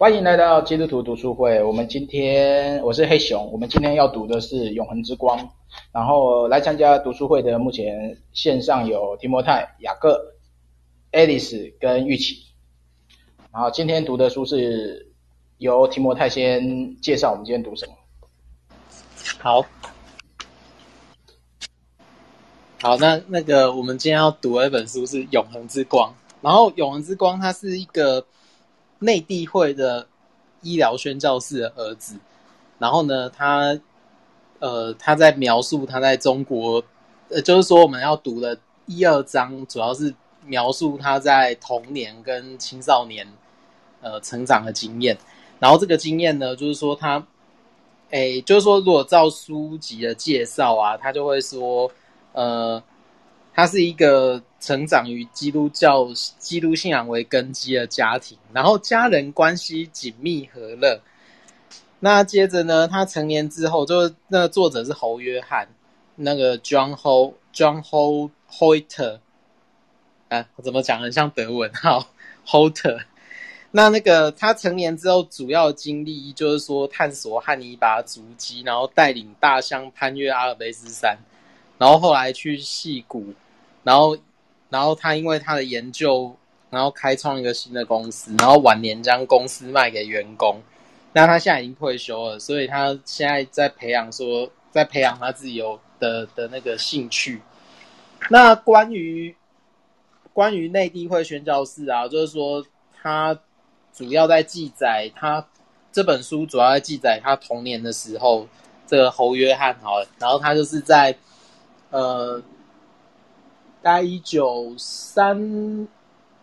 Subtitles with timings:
[0.00, 1.62] 欢迎来到基督徒读书会。
[1.62, 5.38] 我们今天我是黑熊，我们今天要读的是《永恒之光》。
[5.92, 10.18] 然后来参加读书会的，目前线上有提摩太、雅各、
[11.12, 12.34] Alice 跟玉琪。
[13.52, 15.12] 然后今天读的书是
[15.58, 17.92] 由提摩太先介绍，我们今天读什么？
[19.38, 19.62] 好，
[22.80, 26.10] 好，那那个我们今天要读的一本书是《永恒之光》。
[26.40, 28.24] 然后《永恒之光》它是一个。
[29.00, 30.06] 内地会的
[30.62, 32.16] 医疗宣教士的儿子，
[32.78, 33.78] 然后呢，他
[34.60, 36.82] 呃，他在描述他在中国，
[37.30, 40.14] 呃，就是说我们要读的一二章，主要是
[40.44, 43.26] 描述他在童年跟青少年
[44.02, 45.16] 呃成长的经验。
[45.58, 47.26] 然后这个经验呢，就是说他，
[48.10, 51.90] 诶，就是说如果照书籍的介绍啊，他就会说，
[52.32, 52.82] 呃，
[53.54, 54.42] 他是一个。
[54.62, 56.06] 成长于基督教、
[56.38, 61.00] 基督信仰为根基的家庭，然后家人关系紧密和乐。
[61.98, 65.66] 那接着呢，他成年之后，就那作者是侯约翰，
[66.14, 69.20] 那个 John Ho John Ho Hoiter，
[70.28, 72.06] 啊，怎么讲很像德文哈
[72.46, 73.04] ，Hoiter。
[73.70, 81.16] 那那个他成年之后，主要经历就是说探索汉尼拔足迹，然后带领大象攀越阿尔卑斯山，
[81.80, 83.34] 然后后来去戏谷，
[83.82, 84.16] 然后。
[84.72, 86.32] 然后他因为他的研究，
[86.70, 90.62] 然后开创一个新的公司，然后晚年将公司卖给员工。
[91.12, 97.42] 那他现在已经退休了，所以他现在在培养说，在培养他自己有的的那个兴趣。
[98.28, 99.34] 那关于
[100.32, 102.64] 关于内地会宣教士啊，就是说
[103.02, 103.36] 他
[103.92, 105.44] 主要在记载他
[105.90, 108.46] 这本书主要在记载他童年的时候，
[108.86, 111.12] 这个侯约翰好，然后他就是在
[111.90, 112.42] 呃。
[113.82, 115.88] 大概一九三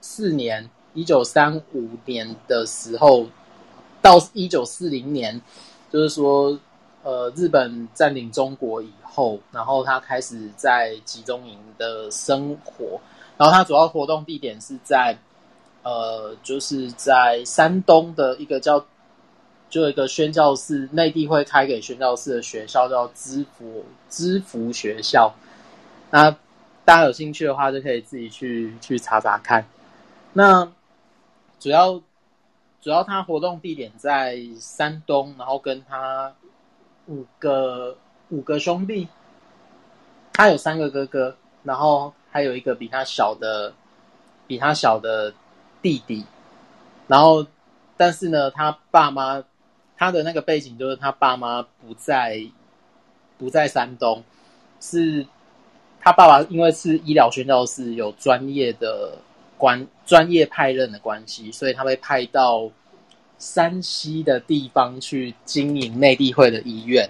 [0.01, 3.27] 四年、一九三五年的时候，
[4.01, 5.39] 到一九四零年，
[5.91, 6.57] 就是说，
[7.03, 12.99] 呃，日本占领中国以后，然后他开始在集中营的生活，
[13.37, 15.15] 然后他主要活动地点是在，
[15.83, 18.83] 呃，就是在山东的一个叫，
[19.69, 25.33] 就有一个宣教士，内地会开给宣教士的学校，叫知福知福学校，
[26.11, 26.35] 那。
[26.87, 29.65] 大家有兴趣的话，就可以自己去去查查看。
[30.31, 30.71] 那
[31.59, 32.01] 主要
[32.79, 36.33] 主要他活动地点在山东，然后跟他
[37.07, 37.97] 五个
[38.29, 39.09] 五个兄弟，
[40.31, 43.73] 他有三个哥哥，然后还有一个比他小的
[44.47, 45.33] 比他小的
[45.81, 46.25] 弟弟。
[47.07, 47.45] 然后，
[47.97, 49.43] 但是呢，他爸妈
[49.97, 52.41] 他的那个背景就是他爸妈不在
[53.37, 54.23] 不在山东，
[54.79, 55.25] 是。
[55.99, 59.17] 他爸爸因为是医疗宣教士，有专业的
[59.57, 62.71] 关专业派任的关系，所以他被派到
[63.37, 67.09] 山西的地方去经营内地会的医院。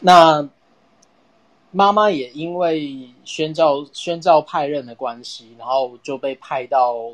[0.00, 0.46] 那
[1.70, 7.12] 妈妈也因为宣教宣教派任的关系，然后就被派到，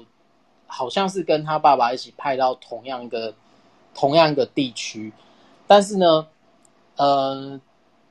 [0.66, 3.32] 好像是跟他爸爸一起派到同样一个
[3.98, 5.12] 同样一个地区，
[5.66, 6.26] 但是呢，
[6.97, 7.60] 呃。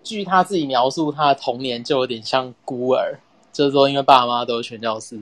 [0.03, 3.19] 据他自己描述，他的童年就有点像孤儿，
[3.51, 5.19] 就是说，因为爸妈都是全教士，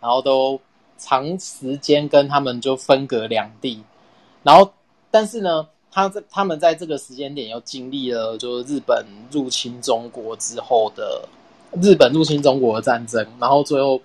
[0.00, 0.58] 然后都
[0.96, 3.84] 长时间跟他们就分隔两地。
[4.42, 4.72] 然后，
[5.10, 11.28] 但是呢，他在他们在这个时间点又经历了，就是日本入侵中国之后的
[11.82, 14.00] 日本入侵中国的战争，然后最后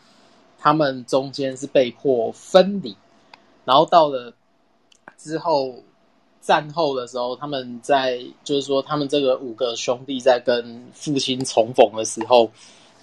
[0.58, 2.94] 他们中间是被迫分离，
[3.64, 4.34] 然后到了
[5.18, 5.76] 之后。
[6.50, 12.50] 战后的时候，他们在就是说，他们这个五个兄弟在跟父亲重逢的时候，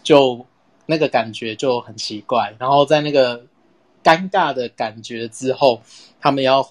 [0.02, 0.44] 就
[0.84, 2.52] 那个感觉就很奇怪。
[2.58, 3.40] 然后在那个
[4.02, 5.80] 尴尬的感觉之后，
[6.20, 6.68] 他们要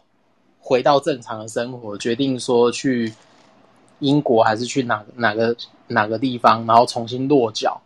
[0.60, 3.14] 回到正常的生活，决定说去
[4.00, 5.56] 英国还是去哪哪个
[5.88, 7.82] 哪个地方，然后重新落脚。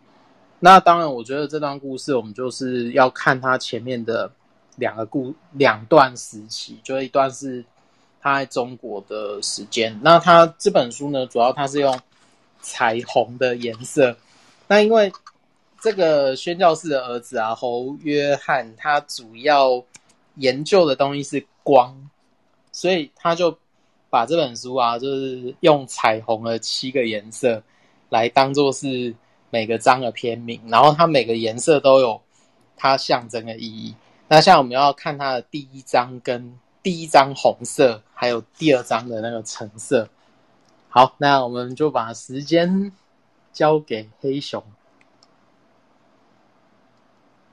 [0.58, 4.28] 那当然，我觉得这段故事我们就是要看他前面的
[4.74, 7.64] 两个故两段时期，就一段是。
[8.22, 11.98] 他在中国的时间，那他这本书呢，主要他是用
[12.60, 14.14] 彩虹的颜色。
[14.68, 15.10] 那因为
[15.80, 19.82] 这个宣教士的儿子啊，侯约翰，他主要
[20.34, 22.10] 研究的东西是光，
[22.70, 23.56] 所以他就
[24.10, 27.62] 把这本书啊，就是用彩虹的七个颜色
[28.10, 29.14] 来当做是
[29.48, 32.20] 每个章的篇名，然后它每个颜色都有
[32.76, 33.94] 它象征的意义。
[34.28, 36.58] 那像我们要看它的第一章跟。
[36.82, 40.08] 第一张红色，还有第二张的那个橙色。
[40.88, 42.92] 好，那我们就把时间
[43.52, 44.64] 交给黑熊。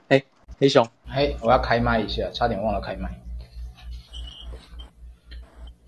[0.08, 0.24] 哎，
[0.58, 3.20] 黑熊，嘿，我要开麦一下，差点忘了开麦。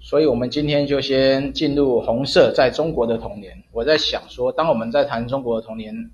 [0.01, 3.63] 所以我们今天就先进入红色在中国的童年。
[3.71, 6.11] 我在想说，当我们在谈中国的童年，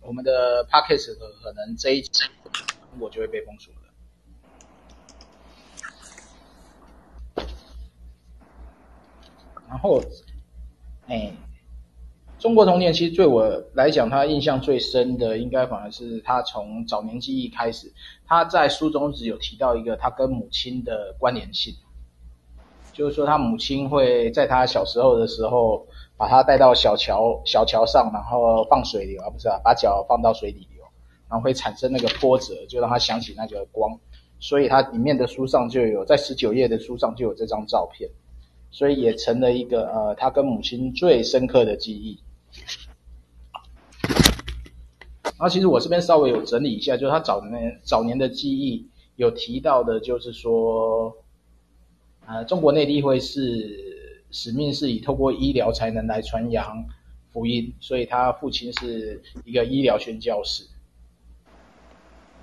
[0.00, 2.24] 我们的 Podcast 可能这一集
[2.98, 3.80] 我就会被封锁了。
[9.68, 10.00] 然后，
[11.08, 11.32] 哎，
[12.38, 17.92] 中国童年其实对我来讲，他印象最深的，应该反而是他从早年记忆开始。
[18.26, 21.74] 他在书中只有提到一个他跟母亲的关联性，
[22.92, 25.86] 就是说他母亲会在他小时候的时候，
[26.16, 30.84] 把他带到小桥小桥上，然后放水流啊，不是啊，把脚放到水里流，
[31.28, 33.98] 然后会产生那个波折，就让他想起那个光。
[34.38, 38.08] 所以他里面的书上就有，在十九页的书上就有这张照片。
[38.76, 42.20] 所以也成了一个呃，他跟母亲最深刻的记忆。
[45.22, 51.16] 然后其实我这边稍微有整理一下，就是他早年早年的记忆有提到的，就是说，
[52.26, 56.84] 呃，中国内地会是使命是以透过医疗才能来传扬
[57.32, 60.66] 福音，所以他父亲是一个医疗宣教士。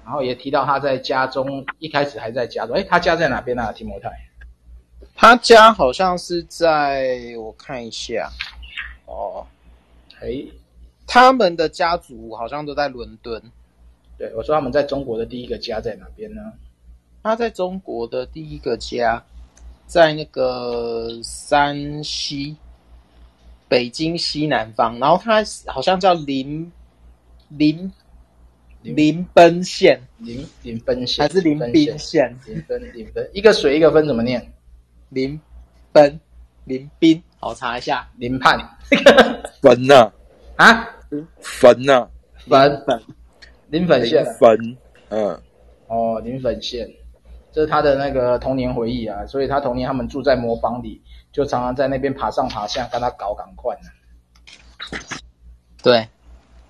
[0.03, 3.71] 然后也提到他在家中一开始还在家中，哎，他家在哪边啊？
[3.71, 4.09] 提摩太？
[5.23, 8.29] 他家好像是在，我看一下，
[9.05, 9.47] 哦，
[10.19, 10.51] 诶，
[11.07, 13.41] 他们的家族好像都在伦敦。
[14.17, 16.41] 对，我说他们在中国的第一个家在哪边呢？
[17.23, 19.23] 他在中国的第一个家，
[19.87, 22.57] 在那个山西，
[23.69, 24.99] 北京西南方。
[24.99, 26.69] 然后他好像叫临
[27.47, 27.89] 临
[28.81, 32.37] 临奔县，临临奔县还是临宾县？
[32.45, 34.51] 临奔临奔，一个水一个分怎么念？
[35.13, 35.39] 临
[35.91, 36.19] 奔，
[36.65, 38.09] 林斌，我查一下。
[38.17, 38.57] 林盼，
[39.61, 40.11] 粉呐
[40.55, 40.89] 啊，
[41.39, 42.07] 粉呐，
[42.47, 43.01] 粉粉，
[43.69, 44.25] 林粉县。
[44.39, 44.77] 粉，
[45.09, 45.39] 嗯，
[45.87, 46.89] 哦，林粉县，
[47.51, 49.23] 这是他的那个童年回忆啊。
[49.27, 50.99] 所以他童年他们住在磨坊里，
[51.31, 54.99] 就常常在那边爬上爬下，跟他搞赶快呢。
[55.83, 56.07] 对，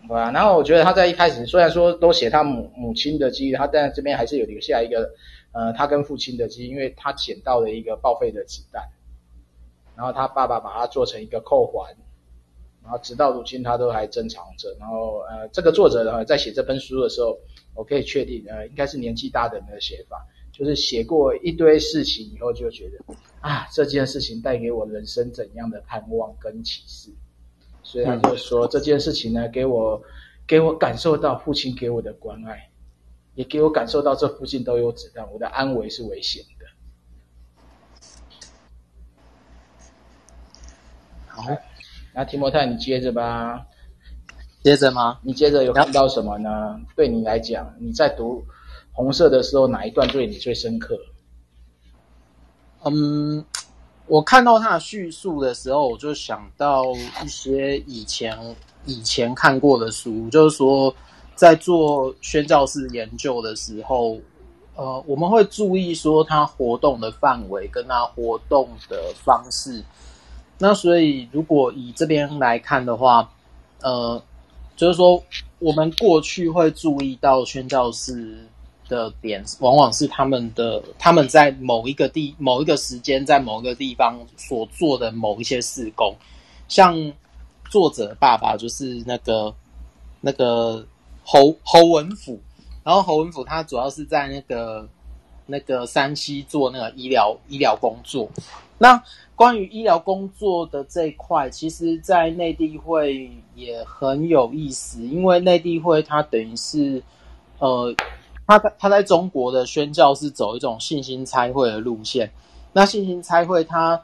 [0.08, 0.32] 对啊。
[0.32, 5.10] 然后我觉得他在一开始虽然说都写他母母亲的记忆，他在这边还是有留下一个。
[5.54, 8.84] 呃，他跟父亲的记忆，因为他捡到了一个报废的子弹，
[9.96, 11.96] 然后他爸爸把它做成一个扣环，
[12.82, 14.76] 然后直到如今他都还珍藏着。
[14.80, 17.38] 然后呃，这个作者呢，在写这本书的时候，
[17.76, 27.12] 我可以确定，呃，应该是年纪大的人的写法，就是写过一堆事情以后就觉得啊，这件事情带给我人生怎样的盼望跟启示，
[27.84, 30.02] 所以他就说、嗯、这件事情呢，给我
[30.48, 32.70] 给我感受到父亲给我的关爱。
[33.36, 36.66] 也给我感受到这附近都有子弹，我的安危是危险的。
[41.28, 41.44] 好，
[42.14, 43.66] 那提摩太，你接着吧。
[44.64, 45.20] 接着吗？
[45.24, 46.80] 你接着有看到什么呢？
[46.96, 48.46] 对你来讲，你在读
[48.92, 50.96] 红色的时候，哪一段对你最深刻？
[52.84, 53.44] 嗯，
[54.06, 56.84] 我看到他的叙述的时候，我就想到
[57.24, 58.38] 一些以前
[58.86, 60.96] 以前看过的书，就是说。
[61.44, 64.18] 在做宣教士研究的时候，
[64.78, 69.84] 呃，我们会注意说他活动的范围跟他活动的方式。
[70.58, 73.30] 那所以，如果以这边来看的话，
[73.82, 74.24] 呃，
[74.78, 75.22] 就是说
[75.60, 78.38] 我们过去会注意到宣教士
[78.88, 86.16] 的点，往往是他们的他们在某一个地某一个时间在某一个地方所做的某一些事工，
[86.70, 86.96] 像
[87.70, 89.54] 作者爸爸就是那个
[90.22, 90.88] 那个。
[91.24, 92.40] 侯侯文甫，
[92.84, 94.88] 然后侯文甫他主要是在那个
[95.46, 98.30] 那个山西做那个医疗医疗工作。
[98.78, 99.02] 那
[99.36, 107.02] 关于医疗工作的这一块，其实，在内地会也很有意思，因为内地会它等于是，
[107.60, 107.96] 呃，
[108.46, 112.30] 他在他在中国的宣教是走一种信心差会的路线。
[112.74, 114.02] 那信心差会它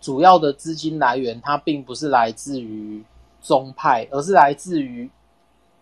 [0.00, 3.02] 主要的资金来源，它并不是来自于
[3.40, 5.08] 宗派，而是来自于。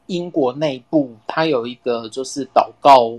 [0.09, 3.17] 英国内部，它有一个就是祷告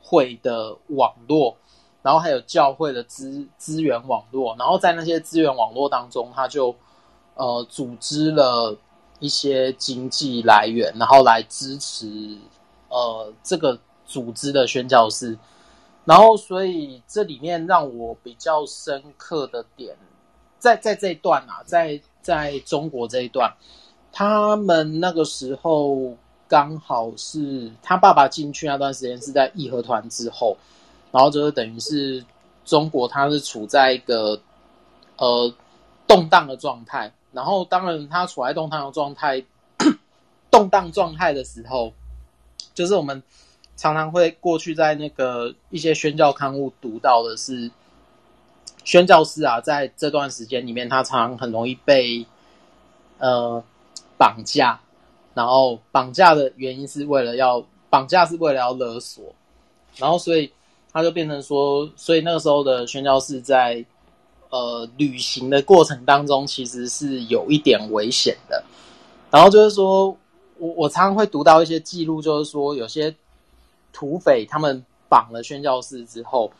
[0.00, 1.56] 会的网络，
[2.02, 6.74] 然后还有教会的资资源网络，然后在那些资源网络当中，它就
[7.34, 8.76] 呃组织了
[9.20, 12.36] 一些经济来源，然后来支持
[12.88, 15.36] 呃这个组织的宣教士。
[16.04, 19.96] 然后，所以这里面让我比较深刻的点，
[20.58, 23.54] 在在这一段啊，在在中国这一段。
[24.18, 26.16] 他们那个时候
[26.48, 30.56] 刚好是他爸爸进去那段时间是在义和团之后，
[31.12, 32.24] 然后就是等于是
[32.64, 34.40] 中国，他是处在一个
[35.18, 35.54] 呃
[36.08, 37.12] 动荡的状态。
[37.30, 39.44] 然后当然他处在动荡的状态，
[40.50, 41.92] 动荡状态的时候，
[42.74, 43.22] 就是我们
[43.76, 47.70] 常常会过去在那个一些宣教刊物读到的是，
[48.82, 52.26] 宣教士啊，在这段时间里面，他常常很容易被
[53.18, 53.62] 呃
[54.18, 54.78] 绑架，
[55.32, 59.24] 然后绑架的原因是为了要绑架，是为了要勒索，
[59.96, 60.52] 然后所以
[60.92, 63.84] 他就变成说，所以那个时候的宣教士在
[64.50, 68.62] 呃旅行的过程当中，其实是有一点危险的。
[69.30, 70.08] 然后就是说
[70.58, 73.14] 我我常常会读到一些记录，就是说有些
[73.92, 76.52] 土匪他们绑了宣教士之后。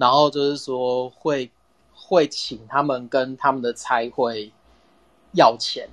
[0.00, 1.50] 然后就是说会
[1.92, 4.52] 会请他们跟他们的差会
[5.32, 5.88] 要钱，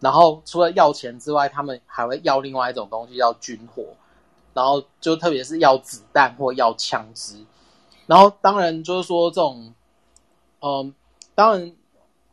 [0.00, 3.84] 然后除了要钱之外，他们还会要另外一种东西叫军火，
[4.52, 7.36] 然后就特别是要子弹或要枪支。
[8.06, 9.74] 然后当然就是说这种，
[10.60, 10.94] 嗯，
[11.34, 11.72] 当然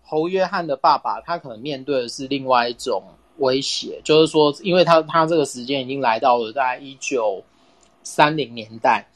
[0.03, 3.01] 侯约翰的爸爸他可能面对的是另外一种
[3.37, 7.43] 威胁，就是说，因为他他这个时间已经来到了在一九
[8.03, 9.07] 三零年代。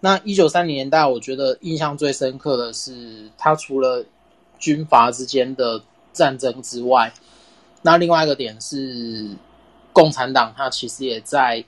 [0.00, 4.04] 那一九三零年代，我觉得印象最深刻的是，他除了
[4.58, 5.80] 军阀之间的
[6.12, 7.10] 战争之外，
[7.86, 9.28] 那另外一个点是，
[9.92, 11.62] 共产党它其实也在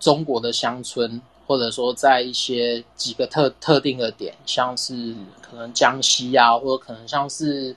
[0.00, 7.76] 中国的乡村，或者说在一些几个特特定的点，像是可能江西啊，或者可能像是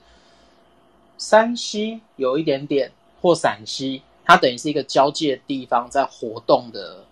[1.16, 2.90] 山西有一点点，
[3.22, 7.04] 或陕西，它等于是一个交界地方，在活动的，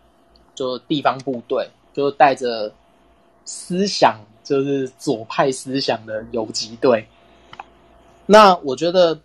[0.54, 2.72] 就地方部队，就带着。
[3.44, 7.08] 思想就是左派思想的游击队。
[8.24, 9.18] 那我觉得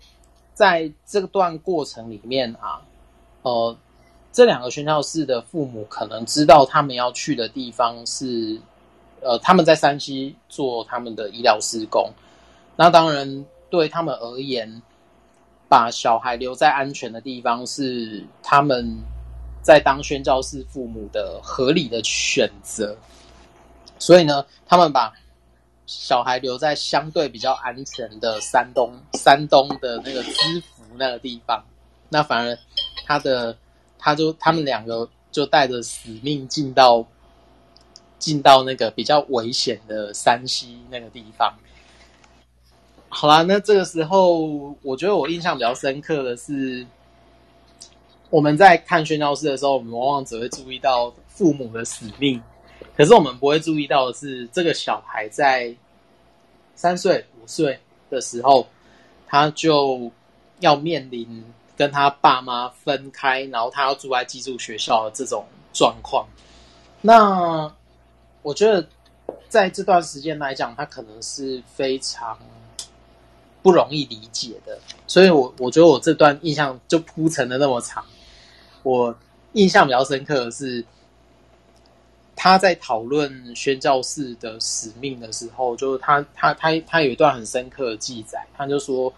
[0.58, 2.82] 在这段过程里面啊，
[3.44, 3.78] 呃，
[4.34, 8.60] 这两个宣教士的父母可能知道他们要去的地方是，
[9.22, 12.10] 呃，他们在山西做他们的医疗施工。
[12.76, 14.82] 那当然对他们而言，
[15.70, 18.98] 把小孩留在安全的地方是他们
[19.62, 22.98] 在当宣教士父母的合理的选择。
[24.00, 25.14] 所以呢，他们把
[25.88, 31.64] 小孩留在相对比较安全的山东，山东的那个知府那个地方。
[32.10, 32.58] 那反而
[33.06, 33.58] 他的，
[33.98, 37.06] 他就他们两个就带着使命进到
[38.20, 41.54] 进到那个比较危险的山西那个地方。
[43.10, 46.86] 好啦，那这个时候，我觉得我印象比较深刻的是，
[48.30, 52.44] 我们在看宣教士的时候，我们往往只会注意到父母的使命。
[52.98, 55.72] 可是我们不会注意到的是，这个小孩在
[56.74, 58.68] 三岁、五岁的时候，
[59.28, 60.12] 他就
[60.62, 61.46] 要面临
[61.78, 66.28] 跟他爸妈分开，然后他要住在寄宿学校的这种状况。
[67.00, 67.72] 那
[68.42, 68.88] 我觉得
[69.48, 72.36] 在这段时间来讲，他可能是非常
[73.62, 74.80] 不容易理解的。
[75.06, 78.04] 所以我我觉得我这段印象就铺陈的那么长，
[78.82, 79.16] 我
[79.54, 80.84] 印象比较深刻的是。
[82.40, 89.12] 他在讨论宣教士的使命的时候，就是他他他他有一段很深刻的记载，他就说，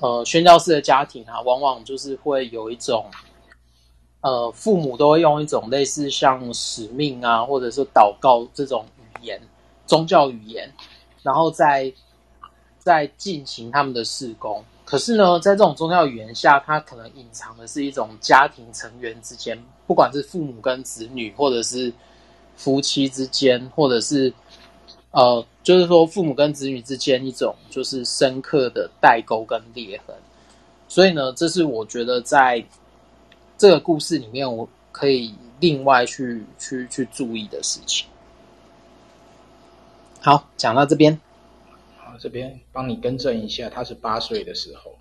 [0.00, 3.06] 呃，宣教士的家庭啊，往往就是会有一种，
[4.22, 9.40] 呃，父母都会用一种类似像使命啊，或者是祷告这种语言，
[9.86, 10.68] 宗教语言，
[11.22, 11.90] 然后在
[12.76, 14.64] 在进行他们的事工。
[14.84, 21.92] 可是呢，在这种宗教语言下，他可能隐藏的是一种家庭成员之间，不管是父母跟子女，或者是。
[22.56, 24.32] 夫妻之间，或者是
[25.10, 30.16] 呃，就是说父母跟子女之间一种就是深刻的代沟跟裂痕。
[30.88, 32.64] 所以呢，这是我觉得在
[33.58, 38.06] 这个故事里面，我可以另外去去去注意的事情。
[40.20, 41.20] 好，讲到这边，
[41.96, 44.96] 好，这边帮你更正一下，他是八岁的时候。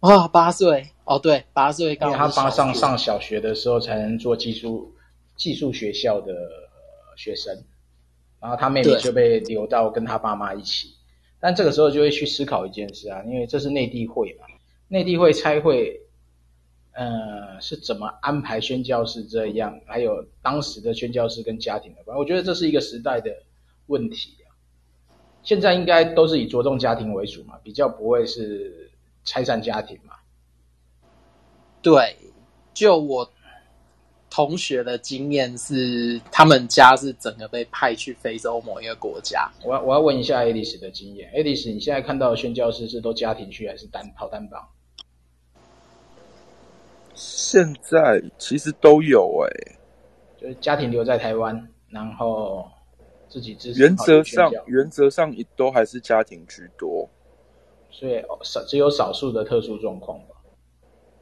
[0.00, 4.92] 啊，八岁哦，对，八岁刚，因为他八上上小学的时候才能做寄宿
[5.36, 6.32] 寄宿学校的。
[7.18, 7.52] 学生，
[8.40, 10.94] 然后他妹妹就被留到跟他爸妈一起，
[11.40, 14.46] 但这个时候就会去思考一件事啊，因为这是内地会嘛，
[14.86, 16.00] 内地会拆会，
[16.92, 23.30] 呃，是怎么安排宣教士这样，还有当时的宣教士跟家庭的关系，我觉得这是一个时代的
[23.88, 24.54] 问题啊。
[25.42, 28.88] 现在应该都是以着重家庭为主嘛，比较不会是
[29.24, 30.14] 拆散家庭嘛。
[31.82, 32.16] 对，
[32.72, 33.28] 就我。
[34.38, 39.50] 同学的经验是，他们家是整个被派去非洲某一个国家。
[39.64, 44.64] 我要我要问一下 Alice 的经验，，Alice，，你现在看到的宣教士是都家庭去还是单跑单帮？
[47.16, 49.76] 现在其实都有哎、欸，
[50.40, 52.64] 就是家庭留在台湾，然后
[53.28, 53.80] 自己支持。
[53.80, 57.10] 原则上原则上都还是家庭居多，
[57.90, 60.27] 所以少只有少数的特殊状况吧。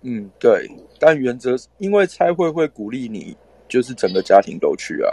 [0.08, 0.70] 嗯，对，
[1.00, 3.36] 但原则因为差会会鼓励你，
[3.66, 5.10] 就是整个家庭都去啊。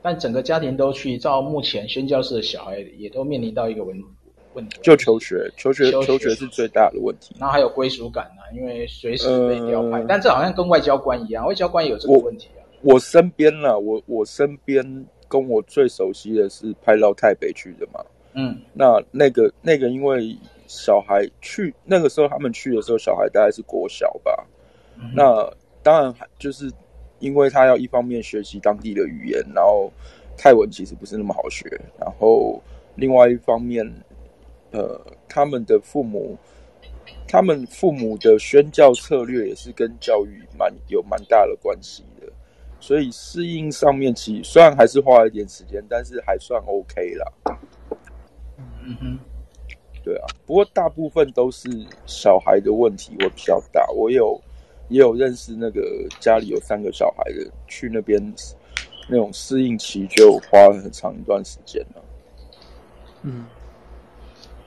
[0.00, 4.00] 但整个家庭都去，照目前宣教士的小孩也都面临到一个问
[4.54, 7.34] 问题，就求学，求学，求学，是最大的问题。
[7.40, 12.62] 然后还有归属感啊，因为随时被调派，呃、但这好像跟外交官一样，外交官也有这个问题啊。
[12.82, 18.00] 我，我身边啦，我我身边跟我最熟悉的是派到台北去的嘛。
[18.34, 20.36] 嗯，那那个那个，因为
[20.66, 24.46] 小孩去那个时候，他们去的时候，小孩大概是国小吧。
[24.96, 25.50] 嗯、那
[25.82, 26.70] 当然就是
[27.18, 29.90] 因为他要一方面学习当地的语言，然后
[30.36, 31.68] 泰文其实不是那么好学，
[31.98, 32.62] 然后
[32.94, 33.86] 另外一方面，
[34.70, 36.36] 呃，他们的父母，
[37.28, 42.32] 他们父母的宣教策略也是跟教育蛮有蛮大的关系的，
[42.80, 47.32] 所以适应上面其实虽然还是花了一点时间，但是还算 OK 啦。
[48.88, 49.18] 嗯哼，
[50.06, 51.68] 对啊，不过大部分都是
[52.06, 53.84] 小孩的问题会比较大。
[53.90, 54.40] 我有
[54.88, 55.82] 也有认识那个
[56.20, 58.22] 家里有三个小孩的，去那边
[59.08, 62.04] 那种适应期就花了很长一段时间了。
[63.22, 63.46] 嗯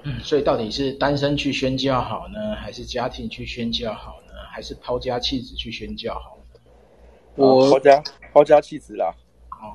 [0.04, 6.60] 嗯，所以到底是单身去宣教好呢，还是家庭去宣教好呢，还是抛家弃子去宣教好呢？
[7.46, 8.04] 我抛家
[8.34, 9.16] 抛家弃子啦。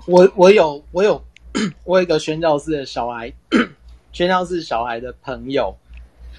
[0.06, 1.25] 我我有我有
[1.85, 3.33] 我有一个宣教士的小孩。
[4.14, 5.75] 宣教士小孩的朋友，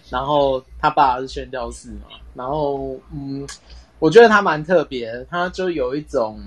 [0.10, 3.46] 然后他爸是宣教士嘛，然后嗯，
[4.00, 6.42] 我觉得他蛮特别，他就有一种，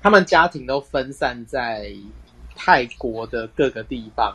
[0.00, 1.92] 他们家庭都分散在
[2.56, 4.34] 泰国的各个地方，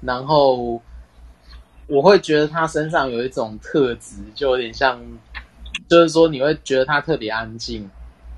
[0.00, 0.80] 然后
[1.86, 4.98] 我会觉得他身上有一种特质，就有点像，
[5.86, 7.86] 就是说你会觉得他特别安静，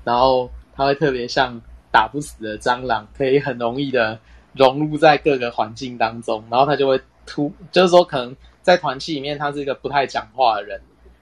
[0.03, 1.61] 然后他会特别像
[1.93, 4.19] 打不死的蟑螂，可以很容易的。
[4.53, 10.79] 融入在各个环境当中，然后他就会突，就是说可能在团契里面他是一个不太讲话的人，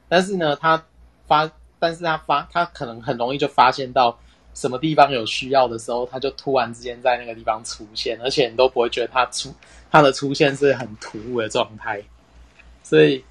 [0.09, 0.83] 但是呢，他
[1.27, 4.17] 发，但是他发，他可能很容易就发现到
[4.53, 9.53] 什么地方有需要的时候，他就突然之间在那个地方出现，而且你都不会觉得他出
[9.89, 12.03] 他的出现是很突兀的状态，
[12.83, 13.23] 所以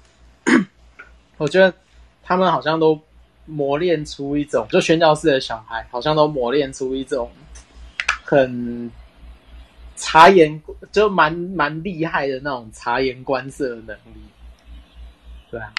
[1.37, 1.73] 我觉得
[2.23, 2.99] 他们好像都
[3.45, 7.29] 磨练出一种，就宣教士的小孩好像都磨练出一种
[8.23, 8.91] 很。
[10.01, 10.59] 察言
[10.91, 14.19] 就蛮蛮厉害的那种察言观色的能力，
[15.51, 15.71] 对啊，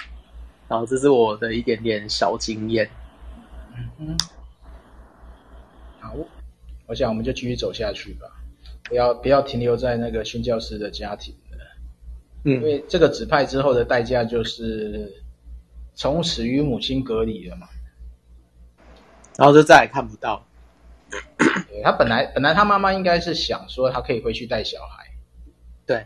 [0.69, 2.89] 然后这是我的一点点小经验。
[3.75, 4.17] 嗯嗯，
[5.99, 6.15] 好，
[6.87, 8.27] 我想我们就继续走下去吧，
[8.85, 11.57] 不要不要停留在那个宣教师的家庭了，
[12.45, 15.11] 嗯，因为这个指派之后的代价就是
[15.95, 17.67] 从此与母亲隔离了嘛，
[19.37, 20.47] 然后就再也看不到。
[21.69, 25.05] 对，他本来本来他妈妈应该是想说他可以回去带小孩，
[25.85, 26.05] 对，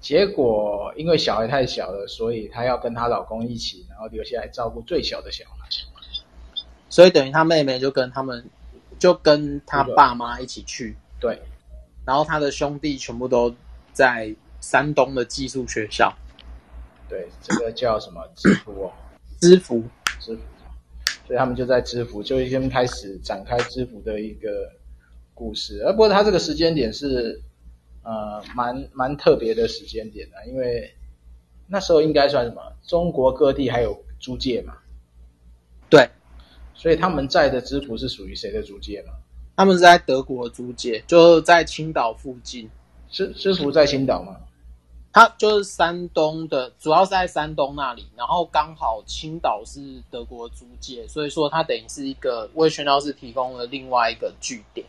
[0.00, 5.68] 结果因为小孩太小了，所以她要跟她老公一起，然后留下来照顾最小的小孩，
[6.88, 8.44] 所以等于他妹妹就跟他们
[8.98, 11.40] 就跟他爸妈一起去，对，
[12.04, 13.54] 然后他的兄弟全部都
[13.92, 16.12] 在山东的寄宿学校，
[17.08, 18.22] 对，这个叫什么？
[18.36, 18.92] 支福哦，
[19.40, 19.82] 支福，
[20.20, 20.42] 支福。
[21.32, 24.70] 所以他们就在知府，就先开始展开知府的一个
[25.32, 25.82] 故事。
[25.82, 27.40] 而不过他这个时间点是，
[28.02, 30.92] 呃，蛮蛮特别的时间点的，因为
[31.66, 32.60] 那时候应该算什么？
[32.86, 34.74] 中国各地还有租界嘛？
[35.88, 36.06] 对。
[36.74, 39.14] 所以他们在的知府是属于谁的租界嘛？
[39.56, 42.68] 他们是在德国租界，就在青岛附近。
[43.08, 44.36] 知知府在青岛吗？
[45.12, 54.86] 他就是山东的，主要是在山东那里，然后刚好青岛是德国租界，所以说他等于是一个为宣教士提供了另外一个据点。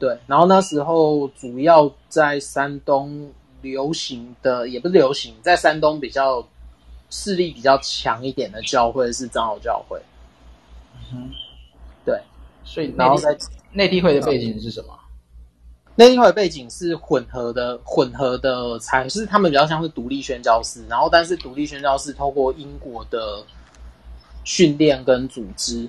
[0.00, 6.44] 对，然后那时候主要在山东流行的，也不是流行，在山东比较
[7.08, 10.02] 势力比较强一点的教会是长老教会。
[11.12, 11.30] 嗯，
[12.04, 12.20] 对，
[12.64, 13.38] 所以然后在
[13.70, 14.98] 内地会的背景是什么？
[15.94, 23.44] 内地会背景是混合的，混合的才是他们比较像是独立宣教士，然后但是独立宣教士透过英国的
[24.42, 25.86] 训练跟组织，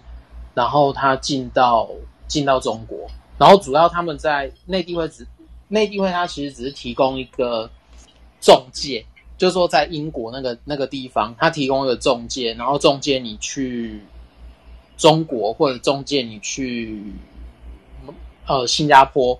[0.53, 1.89] 然后他进到
[2.27, 5.25] 进到中国，然后主要他们在内地会只
[5.69, 7.69] 内地会他其实只是提供一个
[8.41, 9.05] 中介，
[9.37, 14.03] 就是说在英国那个那个地方，他提供一个中介，然后中介你去
[14.97, 17.13] 中国或者中介你去
[18.45, 19.39] 呃新加坡。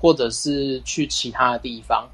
[0.00, 2.08] 或者是去其他的地方，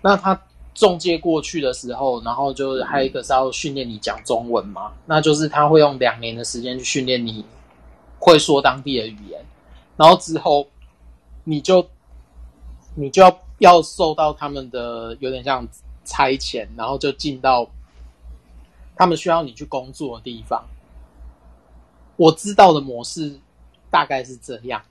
[0.00, 0.40] 那他
[0.74, 7.44] 中介过去的时候，然后就还有一个是要训练你讲中文嘛，那就是他会用两年的时间去训练你
[8.18, 9.44] 会说当地的语言，
[9.96, 10.66] 然后之后
[11.44, 11.86] 你就
[12.94, 15.66] 你就要要受到他们的有点像
[16.04, 17.68] 差遣，然后就进到
[18.96, 20.64] 他们需要你去工作的地方。
[22.16, 23.38] 我知道的模式
[23.90, 24.82] 大概是这样。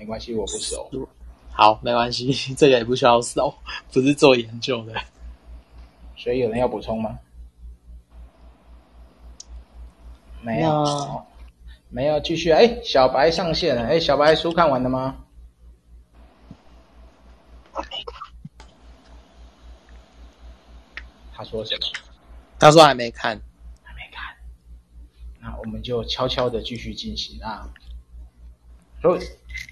[0.00, 0.90] 没关系，我不熟。
[1.52, 3.54] 好，没关系， 这个也不需要熟，
[3.92, 4.94] 不是做研究的。
[6.16, 7.18] 所以有人要补充吗？
[10.40, 11.22] 没有，啊、
[11.90, 12.50] 没有，继续。
[12.50, 13.82] 哎，小白上线了。
[13.82, 15.14] 哎，小白书看完了吗？
[17.74, 18.22] 还没看。
[21.34, 21.80] 他说什么？
[22.58, 23.38] 他说还没看，
[23.82, 24.34] 还没看。
[25.40, 27.68] 那我们就悄悄的继续进行啊。
[29.02, 29.18] 如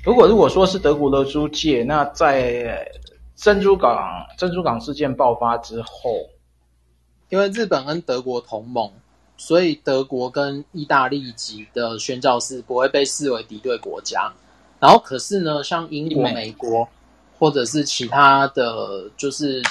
[0.04, 2.90] 如果如果说是德国的租界，那在
[3.36, 6.28] 珍珠港珍珠港事件爆发之后，
[7.28, 8.90] 因为日本跟德国同盟，
[9.36, 14.32] 所以德国跟意大利籍的宣教士不会被视为敌对国家。
[14.80, 16.88] 然后可是呢，像英国、美国
[17.38, 19.62] 或者是其他的就是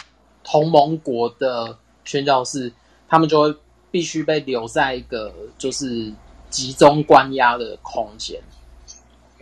[0.43, 1.77] 同盟国的。
[2.07, 2.71] 宣教士，
[3.09, 3.53] 他们就会
[3.91, 6.09] 必须被留在一个就是
[6.49, 8.41] 集中关押的空间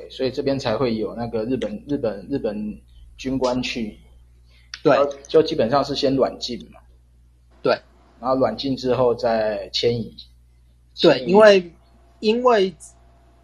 [0.10, 2.82] 所以这边才会有那个日本日本日本
[3.18, 3.98] 军官去，
[4.84, 6.80] 对，就基本上是先软禁嘛，
[7.62, 7.74] 对，
[8.20, 10.16] 然后软禁之后再迁移，
[11.02, 11.72] 对，因为
[12.20, 12.74] 因为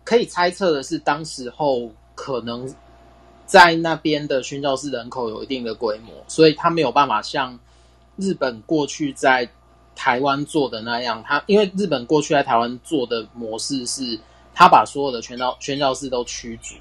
[0.04, 2.74] 可以猜测的是，当时候可能
[3.46, 7.60] 在那边的宣教士人口有一定的规模，所以他没有办法像。
[8.18, 9.50] 日本过去在
[9.96, 14.20] 台湾做的那样，他因为日本过去在台湾做的模式是，
[14.54, 16.76] 他把所有的宣教宣教士都驱逐，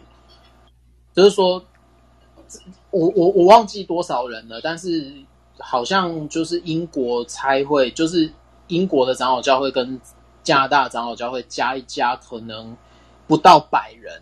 [1.14, 1.62] 就是说，
[2.90, 5.12] 我我我忘记多少人了，但是
[5.59, 8.33] 好像就是英国差会，就是
[8.68, 10.00] 英国的长老教会跟
[10.42, 12.76] 加拿大长老教会加一加，可能
[13.26, 14.20] 不到百人。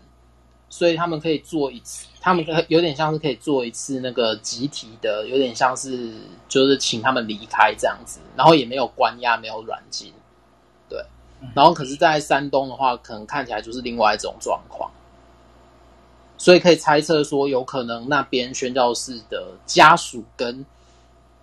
[0.71, 6.13] 所以他们可以做一次，他们有点像是可以做一次那个集体的，有点像是
[6.47, 10.13] 就是请他们离开这样子，然后也没有关押，没有软禁，
[11.53, 14.89] 然后可是，在山东的话，可能看起来就是另外一种状况，
[16.37, 20.65] 所以可以猜测说，有可能那边宣教士的家属跟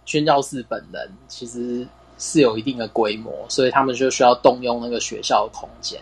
[0.04, 1.86] 宣教士本人其实
[2.18, 6.00] 是有一定的规模，所以他们就需要动用那个学校的空间。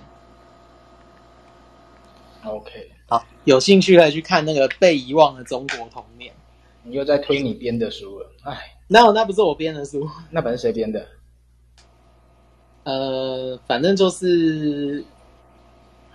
[2.45, 2.91] OK。
[3.07, 6.33] 好，有兴趣可以去看那个被遗忘的中国童年。
[6.83, 11.07] 你又在推你编的书了，哎，那那不是我编的书，那本是谁编的？
[12.85, 15.05] 呃，反正就是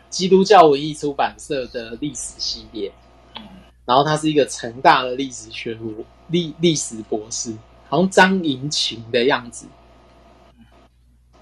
[0.09, 2.91] 基督教文艺出版社的历史系列。
[3.35, 3.41] 嗯，
[3.85, 5.91] 然后他是一个成大的历史学博
[6.27, 7.53] 历历史博士，
[7.87, 9.67] 好像张银琴的样子。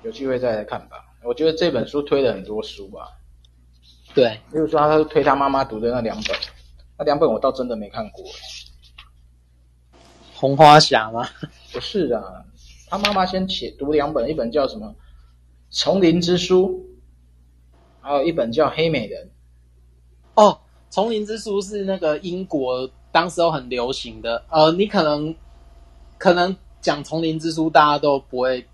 [0.03, 1.05] 有机会再来看吧。
[1.23, 3.11] 我觉得这本书推了很多书吧。
[4.13, 6.37] 对，比如说他推他妈妈读的那两本，
[6.97, 8.23] 那两本我倒真的没看过。
[10.33, 11.27] 红花侠吗？
[11.73, 12.23] 不是啊，
[12.87, 14.87] 他妈妈先写读两本，一本叫什么
[15.69, 16.69] 《丛林之书》，
[18.01, 19.25] 还有一本叫《黑美人》。
[20.41, 20.59] 哦，
[20.93, 24.43] 《丛林之书》是那个英国当时候很流行的。
[24.49, 25.35] 呃，你可能
[26.17, 28.65] 可能讲《丛林之书》，大家都不会。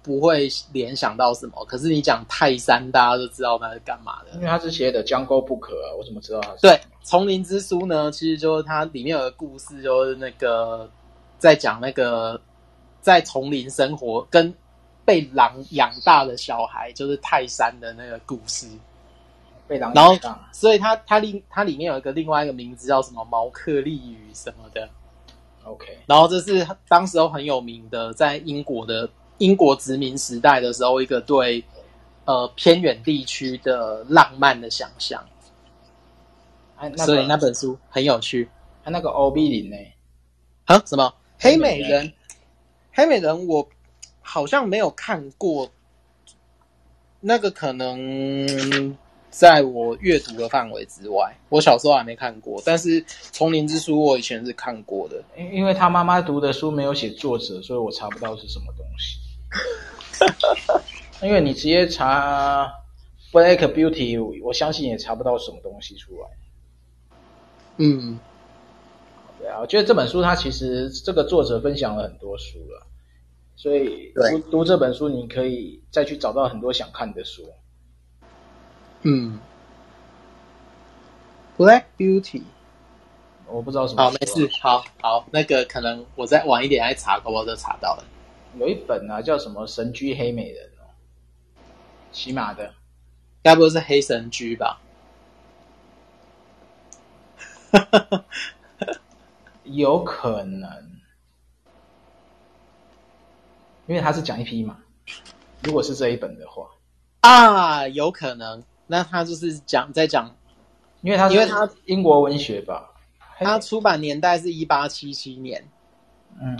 [0.00, 6.60] 不会联想到什么，可是你讲泰山，大家都知道那是干嘛的，因为他是写的《Jungle Book》啊，我怎么知道他是？
[6.62, 6.70] 对，
[7.02, 10.88] 《丛林之书》呢，其实就是它里面有个故事，就是那个
[11.36, 12.40] 在讲那个
[13.02, 14.54] 在丛林生活跟
[15.08, 18.68] 被狼养大的小孩，就是泰山的那个故事。
[19.66, 24.86] 被狼养大，然后所以它它里它里面有一个另外一个名字叫什么毛克利语什么的。
[25.64, 29.08] OK，然后这是当时候很有名的，在英国的。
[29.38, 31.62] 英国殖民时代的时候，一个对
[32.24, 35.24] 呃偏远地区的浪漫的想象，
[36.76, 38.50] 那个、所以那本书很有趣。
[38.82, 39.76] 还那个欧比林呢？
[40.64, 40.82] 啊？
[40.84, 41.14] 什么？
[41.38, 42.12] 黑美人？
[42.92, 43.46] 黑美人？
[43.46, 43.68] 我
[44.30, 45.70] 好像没有看过。
[47.20, 48.96] 那个可能
[49.30, 52.62] 在我阅读的范围之外，我小时候还没看过。
[52.64, 55.24] 但是《丛林之书》我以前是看过的。
[55.34, 59.18] 因因为他妈妈读的书没有写作者，所以我查不到是什么东西。
[61.26, 62.70] 因为你直接查
[63.32, 66.28] Black Beauty，我相信也查不到什么东西出来。
[67.78, 68.20] 嗯，
[69.38, 72.86] 对啊，我觉得这本书它其实这个作者分享了很多书了，
[73.58, 77.42] 所以读读这本书你可以再去找到很多想看的书。
[79.02, 79.40] 嗯
[81.56, 82.42] ，Black Beauty，
[83.48, 84.04] 我不知道什么。
[84.04, 88.04] 好，没事，好好，那个可能我再晚一点来查，可能我就查到了。
[88.60, 90.86] 有一本啊，叫什么《神驹黑美人》哦，
[92.12, 92.72] 骑马的，
[93.42, 94.80] 该不会是黑神驹吧？
[99.64, 100.97] 有可能，
[103.88, 104.76] 因为他是讲一匹马。
[105.64, 106.68] 如果是这一本的话，
[107.22, 110.32] 啊，有可能，那他就是讲在讲
[111.00, 112.88] 因为他因为他英国文学吧，
[113.38, 115.68] 他出版年代是一八七七年，
[116.40, 116.56] 嗯，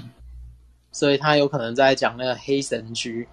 [0.91, 3.29] 所以他有可能在讲那个黑神驹。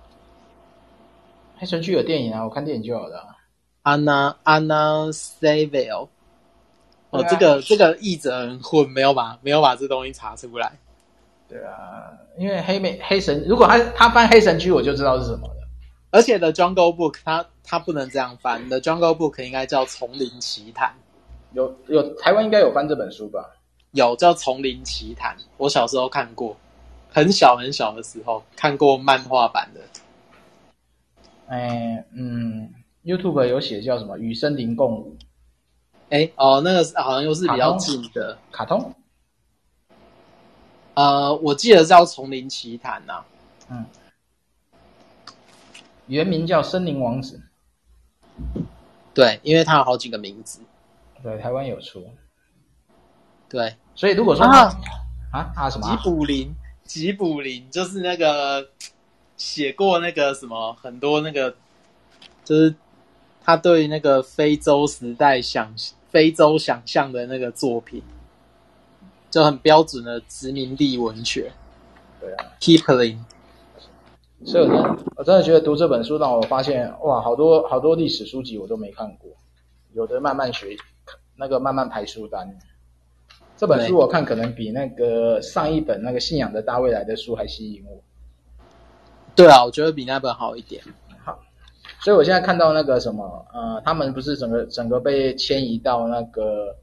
[1.58, 3.36] 黑神驹有电影啊，我看电影就好了。
[3.84, 6.10] Anna Anna Saville，
[7.10, 10.74] 哦，这个这个译者很混，没有把没有把这东西查出来。
[11.48, 15.56] 对啊，因为黑美黑神，如果他他翻黑神区，我就知道是什么了。
[16.12, 20.90] 而且 The Jungle Book，他他不能这样翻，The Jungle Book 应该叫《丛林奇谭》。
[21.54, 23.52] 有有台湾应该有翻这本书吧？
[23.92, 26.58] 有叫《丛林奇谭》，我小时候看过，
[27.12, 29.82] 很小很小的时候看过漫画版的。
[31.48, 35.16] 哎，嗯，YouTube 有写叫什么《与森林共舞》？
[36.10, 38.94] 哎，哦，那个好像又是比较近的卡通。
[40.96, 43.24] 呃，我记得叫《丛林奇谭》呐。
[43.70, 43.86] 嗯，
[46.08, 47.42] 原名叫《森林王子》。
[49.14, 50.60] 对，因为它有好几个名字。
[51.22, 52.04] 对，台湾有出。
[53.48, 54.72] 对，所以如果说啊
[55.32, 55.96] 啊，啊什么、啊？
[55.96, 56.54] 吉卜林，
[56.84, 58.70] 吉卜林就是那个。
[59.38, 61.54] 写过那个什么很多那个，
[62.46, 62.74] 就是
[63.44, 65.76] 他对那个非洲时代想
[66.10, 68.02] 非洲想象的那个作品，
[69.30, 71.52] 就很标准的殖民地文学。
[72.20, 73.20] 对啊，Kipling。
[74.46, 79.32] 所以我真的我真的觉得读这本书让我发现哇，好多好多历史书籍我都没看过，
[79.94, 80.76] 有的慢慢学，
[81.36, 82.56] 那个慢慢排书单。
[83.58, 88.04] 这本书我看可能比那个上一本那个信仰的大未来的书还吸引我。
[89.34, 90.84] 对啊，我觉得比那本好一点。
[91.24, 91.40] 好，
[92.02, 96.76] 所以我现在看到那个什么，呃，他们不是整个整个被迁移到那个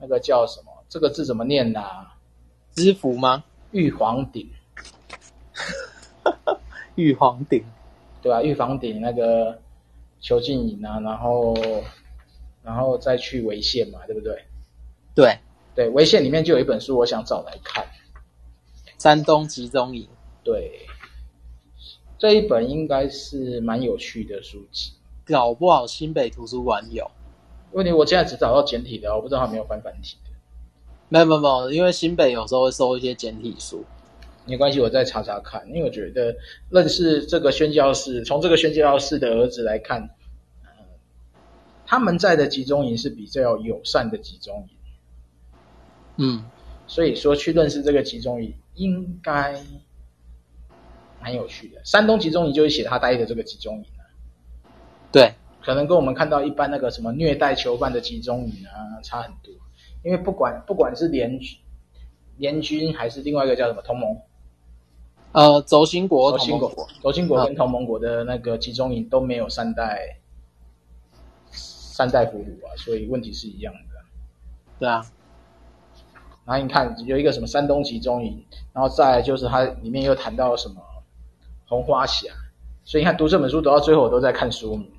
[0.00, 0.69] 那个叫什么？
[0.90, 1.80] 这个字怎么念呢？
[2.74, 3.44] 知府吗？
[3.70, 4.50] 玉皇顶。
[6.96, 7.64] 玉皇顶，
[8.20, 9.56] 对啊，玉皇顶那个
[10.20, 11.56] 囚禁营啊，然后
[12.64, 14.44] 然后再去潍县嘛，对不对？
[15.14, 15.38] 对
[15.76, 17.86] 对，潍县里面就有一本书，我想找来看。
[18.98, 20.08] 山东集中营。
[20.42, 20.86] 对。
[22.18, 24.92] 这一本应该是蛮有趣的书籍，
[25.24, 27.08] 搞不好新北图书馆有。
[27.70, 30.29] 问题我现在只找到简体的，我不知道它没有翻繁体的。
[31.10, 33.84] 没有没有没有，因为新北有时候会收一些简体书。
[34.46, 35.62] 没关系，我再查查看。
[35.68, 36.34] 因为我觉得
[36.70, 40.00] 认识这个宣教士，从这个宣教士的儿子来看，
[40.64, 40.70] 呃，
[41.84, 44.76] 他们在的集中营是比较友善的集中营。
[46.16, 46.44] 嗯，
[46.86, 49.60] 所以说去认识这个集中营应该。
[51.22, 54.08] 蛮有趣的，山东集中营就是写他待的这个集中营啊。
[55.12, 59.52] 对，可能跟我们看到一般那个什么虐待囚犯的集中营啊差很多，
[60.02, 61.58] 因为不管不管是联军、
[62.36, 64.16] 联军还是另外一个叫什么同盟，
[65.32, 70.18] 呃，轴心国、轴心国、轴心国跟同盟国的那个集中营都没有善待
[71.50, 73.80] 善待俘虏啊，所以问题是一样的。
[74.78, 75.04] 对啊。
[76.44, 80.82] 然后你看有一个什么山东集中营，然后再来就是它里面又谈到什么。
[81.66, 82.28] 红花峡，
[82.82, 84.90] 所以你看读这本书读到最后，我都在看书名。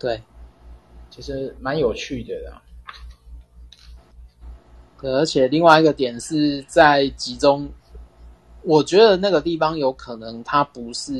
[0.00, 0.20] 对，
[1.10, 2.60] 其实蛮有趣的啦。
[5.12, 7.68] 而且另外一个点是在集中，
[8.62, 11.12] 我觉得那个地方有可能它不是，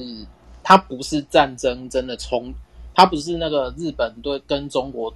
[0.63, 2.53] 它不是战争真的冲，
[2.95, 5.13] 它不是那个日本对跟中国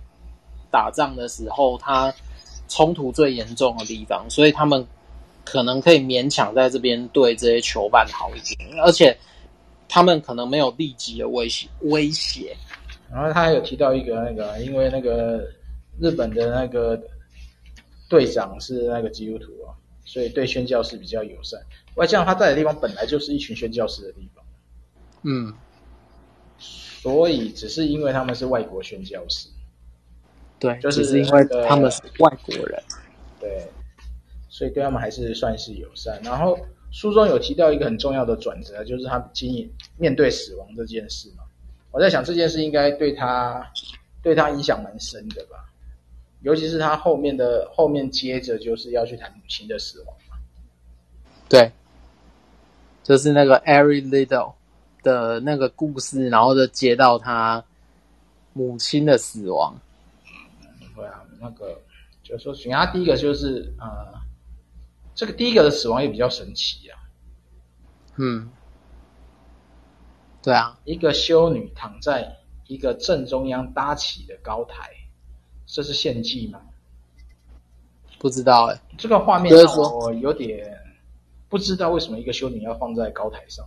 [0.71, 2.13] 打仗的时候，它
[2.69, 4.87] 冲突最严重的地方，所以他们。
[5.43, 9.17] 可能可以勉强在这边对这些囚犯好一点，而且
[9.89, 12.55] 他们可能没有立即的威胁威胁。
[13.11, 15.45] 然后他还有提到一个那个，因为那个
[15.99, 17.01] 日本的那个
[18.11, 19.73] 队长是那个基督徒啊，
[20.05, 21.59] 所以对宣教士比较友善。
[21.95, 24.45] 外加上他在的地方本来就是一群宣教士的地方，
[25.23, 25.55] 嗯，
[26.59, 29.49] 所以只是因为他们是外国宣教士，
[30.59, 32.83] 对，就是因为他们是外国人，
[33.41, 33.67] 对。
[34.53, 36.21] 所以对他们还是算是友善。
[36.23, 36.59] 然后
[36.91, 41.45] 书中有提到一个很重要的转折，就是他经营面对死亡这件事嘛。
[41.93, 43.65] 我在想这件事应该对他
[44.23, 45.70] 对他影响蛮深的吧，
[46.43, 50.37] 尤其是他后面的后面接着就是要去谈母亲的死亡嘛。
[51.49, 51.73] 对，
[53.03, 54.55] 就是那个 Every Liddell
[55.03, 57.65] 的那个故事，然后就接到他
[58.53, 59.79] 母亲的死亡。
[60.25, 61.81] 嗯，对啊，那个
[62.23, 64.21] 就是说，选他第一个就是呃。
[65.13, 66.97] 这个第一个的死亡也比较神奇啊，
[68.17, 68.49] 嗯，
[70.43, 74.89] 对啊，一个修女躺在一个正中央搭起的高台，
[75.73, 76.61] 这是献祭吗？
[78.19, 80.77] 不知道哎、欸，这个画面让我有点
[81.49, 83.65] 不知道为什么一个修女要放在高台上，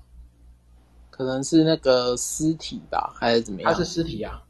[1.09, 3.71] 可能是那个尸体吧，还是怎么样？
[3.71, 4.43] 它是尸体啊，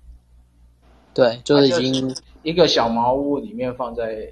[1.13, 4.29] 对，就是已经是一个小茅屋里面放在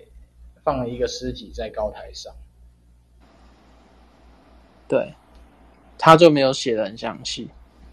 [0.64, 2.34] 放了一个尸体在高台上。
[4.88, 5.14] 对，
[5.98, 7.50] 他就没有写的很详细。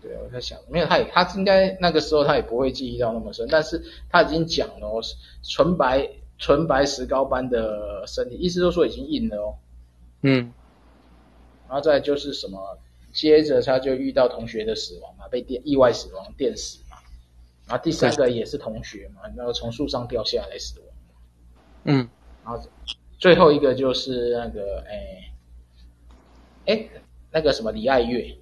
[0.08, 5.02] 对，我在想，没有，他也他应该那个时候他也不会记忆到那么深，但是他已经讲了哦，
[5.42, 9.54] 纯白纯白石膏般的身体，意思就是说已经硬了哦。
[10.22, 10.50] 嗯，
[11.68, 12.78] 然后再就是什么，
[13.12, 16.96] 接着他就遇到同学的死亡嘛，被电意外死亡电死嘛，
[17.66, 20.88] 然后第三个也是同学嘛，然后从树上掉下来死亡。
[21.84, 22.08] 嗯，
[22.46, 22.66] 然后
[23.18, 25.32] 最后一个就是那个哎
[26.64, 26.88] 哎
[27.30, 28.34] 那个什么李爱月。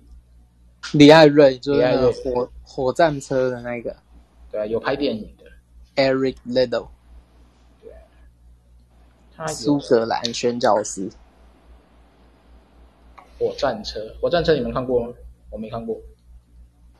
[0.92, 3.94] 李艾瑞就是那个火火战车的那个，
[4.50, 5.44] 对啊，有拍电影的
[6.02, 6.88] Eric Liddell，
[7.82, 7.92] 对，
[9.48, 11.10] 苏格兰宣教师。
[13.38, 15.12] 火战车，火战车你们看过吗？
[15.50, 15.98] 我没看过。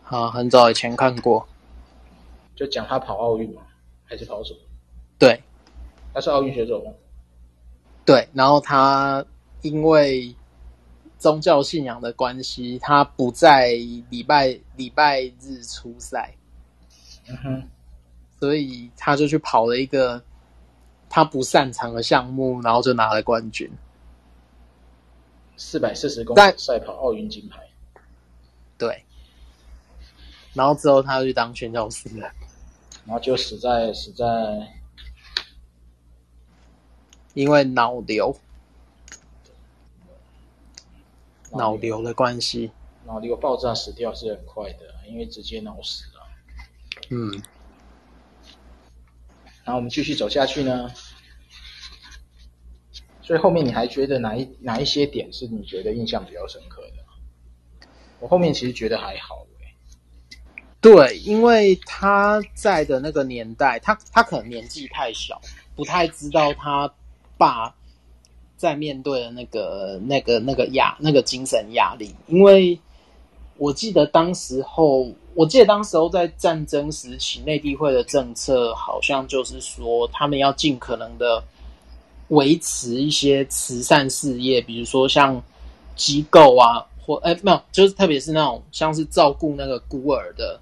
[0.03, 1.46] 好，很早以前看过。
[2.55, 3.62] 就讲他跑奥运嘛？
[4.05, 4.61] 还是跑什么？
[5.18, 5.42] 对，
[6.12, 6.92] 他是奥运选手吗？
[8.05, 9.25] 对，然后他
[9.62, 10.35] 因为。
[11.18, 13.70] 宗教信仰的关系，他不在
[14.11, 16.35] 礼拜礼拜日出赛，
[17.29, 17.68] 嗯哼，
[18.38, 20.22] 所以他就去跑了一个
[21.09, 23.70] 他不擅长的项目，然后就拿了冠军。
[25.57, 27.61] 四百四十公里赛跑奥运金牌，
[28.76, 29.02] 对。
[30.52, 32.31] 然后之后他就去当宣教师了，
[33.07, 34.26] 然后就死在死在，
[37.35, 38.37] 因为脑瘤。
[41.52, 42.70] 脑瘤的关系，
[43.06, 46.20] 脑瘤爆炸死掉是很快的，因为直接脑死了。
[47.11, 47.42] 嗯，
[49.64, 50.90] 然后我们继续走下去呢，
[53.22, 57.87] 所以后面你还觉得哪一哪一些点是你觉得印象比较深刻的？
[58.20, 59.46] 我后面其实觉得还好。
[60.78, 65.40] 对，因为他在的那个年代，他他可能年纪太小，
[65.74, 66.94] 不太知道他
[67.37, 67.74] 爸。
[68.57, 72.79] 在面对的那个、那个、那个压、那个精神压力，因为
[73.59, 81.42] 我记得当时候，我记得当时候在战争时期，内地会的政策好像就是说，他们要尽可能的
[82.29, 85.42] 维持一些慈善事业，比如说像
[85.95, 90.59] 机构啊，或哎没有，就是特别是那种像是照顾那个孤儿的，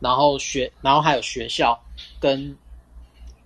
[0.00, 1.78] 然后学，然后还有学校
[2.20, 2.56] 跟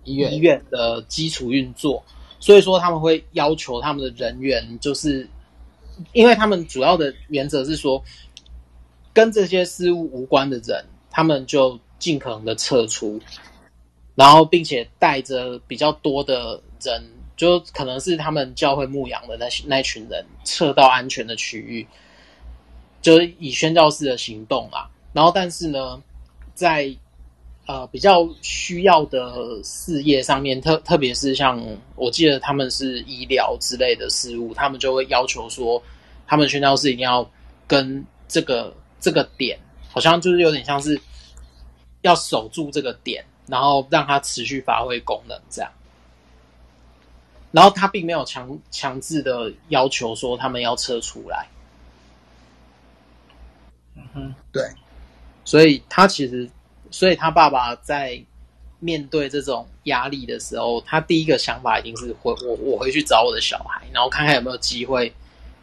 [0.03, 2.03] 医院医院的基础运作。
[2.39, 5.27] 所以说他们会要求他们的人员，就是
[6.13, 8.03] 因为他们主要的原则是说，
[9.13, 13.19] 跟这些事务无关的人，他们就尽可能的撤出，
[14.15, 17.03] 然后并且带着比较多的人，
[17.35, 21.87] 就可能是他们教会牧羊的那那群人，撤到安全的区域，
[23.01, 24.89] 就是以宣教士的行动啊。
[25.13, 25.99] 然后但是呢，
[26.53, 26.95] 在
[27.67, 31.61] 呃，比较需要的事业上面，特特别是像
[31.97, 35.83] 我记得他们是医疗之类的事物，他们就会要求说，
[36.25, 37.29] 他们宣教士一定要
[37.67, 39.59] 跟这个这个点，
[39.91, 40.97] 好像就是有点像是
[42.03, 45.69] 要守住这个点，然后让它持续发挥功能这样。
[47.51, 51.47] 然后他并没有强强制的要求说他们要撤出来。
[53.95, 54.63] 嗯哼，对，
[55.43, 56.49] 所以他其实。
[56.91, 58.21] 所以他爸爸在
[58.79, 65.11] 面对这种压力的时候，他第一个想法一定是回我，我回去找我的小孩，然后看看有没有机会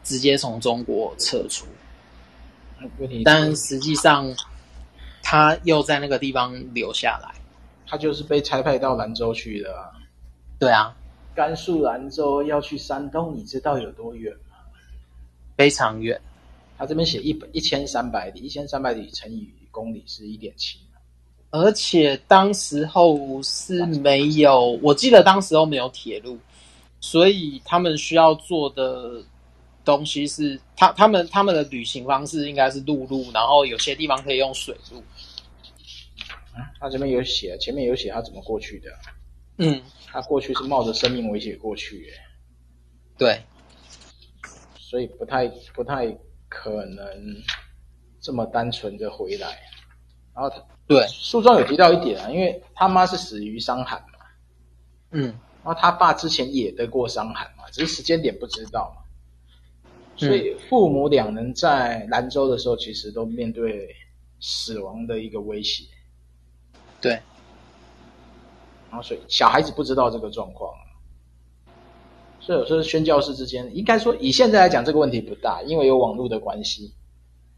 [0.03, 1.67] 直接从中国撤出。
[3.25, 4.35] 但实际上，
[5.23, 7.35] 他又在那个地方留下来。
[7.87, 9.93] 他就是被差派到兰州去的啊。
[10.59, 10.97] 对啊，
[11.35, 14.57] 甘肃兰州要去山东，你知道有多远吗？
[15.57, 16.21] 非常远。
[16.77, 20.81] 他这边写一百一千三百里，一千三百里乘以公里是一点七。
[21.55, 26.37] 而且当时候是没有，我记得当时候没有铁路，
[27.01, 29.23] 所以他们需要做的
[29.85, 35.01] 东西是，他他们他们的旅行方式应该是陆路，然后有些地方可以用水路。
[36.81, 38.91] 他这边有写，前面有写他怎么过去的。
[39.59, 42.13] 嗯，他过去是冒着生命危险过去，耶。
[43.17, 43.41] 对，
[44.77, 46.11] 所以不太不太
[46.49, 47.07] 可能
[48.21, 49.57] 这么单纯的回来，
[50.35, 50.63] 然后他。
[50.87, 54.19] 对，书中有提到一点啊，因为他妈是死于伤寒嘛，
[55.13, 55.23] 嗯，
[55.65, 59.01] 然后他爸之前也得过伤寒嘛，只是时间点不知道嘛，
[60.15, 63.89] 所以父母两人在兰州的时候，其实都面对
[64.41, 65.87] 死亡的一个威胁。
[67.01, 67.13] 对，
[68.91, 70.71] 然后所以小孩子不知道这个状况，
[72.41, 76.93] 所以有时候宣教士之间，应该说以现在来讲这个问题不大，因为有网络的关系，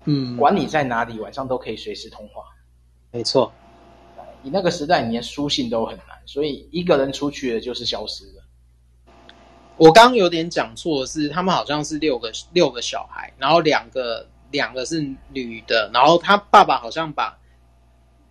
[0.05, 2.45] 嗯，管你在哪里，晚上都可以随时通话。
[3.17, 3.51] 没错，
[4.43, 8.43] 你那个时代，你连书信都很难，所以一个人出去了就是消失了。
[9.79, 15.01] 我刚刚有点讲错的是，他们好像是六个六个小孩，然后两个两个是
[15.33, 17.39] 女的，然后他爸爸好像把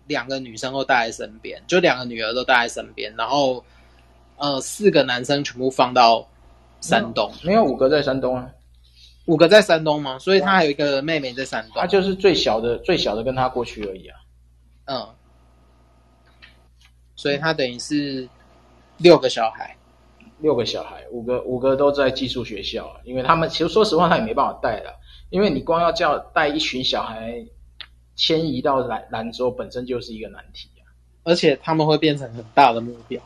[0.06, 3.64] 两个女生都带在身边，就两个女儿都带在身边，然后
[4.36, 6.28] 呃四个男生全部放到
[6.80, 8.48] 山东，没有，没有五个在山东啊，
[9.26, 10.18] 五个在山东吗？
[10.18, 14.18] 所以他还有一个妹妹在山东，他就是最小的最小的跟他过去而已啊，
[14.86, 15.14] 嗯，
[17.14, 18.28] 所以他等于是
[18.96, 19.76] 六个小孩。
[20.38, 24.94] 六个小孩，五个五个都在寄宿学校，因为他们其实说实话，他也没办法带了，
[25.30, 27.42] 因为你光要叫带一群小孩
[28.16, 30.84] 迁移到兰兰州，本身就是一个难题啊。
[31.24, 33.18] 而且他们会变成很大的目标，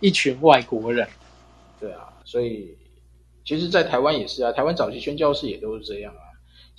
[0.00, 1.08] 一群外国人。
[1.78, 2.76] 对啊，所以
[3.44, 6.29] 其实，在台湾也是啊，台湾早期宣教士也都是这样啊。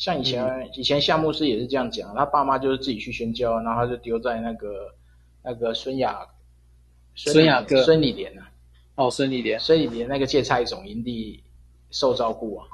[0.01, 4.91] 像以前、嗯、以前夏牧师也是这样讲，他爸妈就是自己去宣教，然后他就丢在那个
[5.43, 6.27] 那个孙雅
[7.13, 8.49] 孙雅哥孙礼莲啊。
[8.95, 11.43] 哦，孙礼莲，孙礼莲那个芥菜种营地
[11.91, 12.65] 受照顾啊，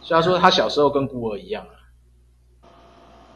[0.00, 2.70] 虽然说他小时候跟孤儿一样啊，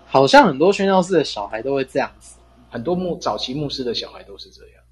[0.07, 2.39] 好像很多宣教士的小孩都会这样子，
[2.71, 4.85] 很多牧早期牧师的小孩都是这样，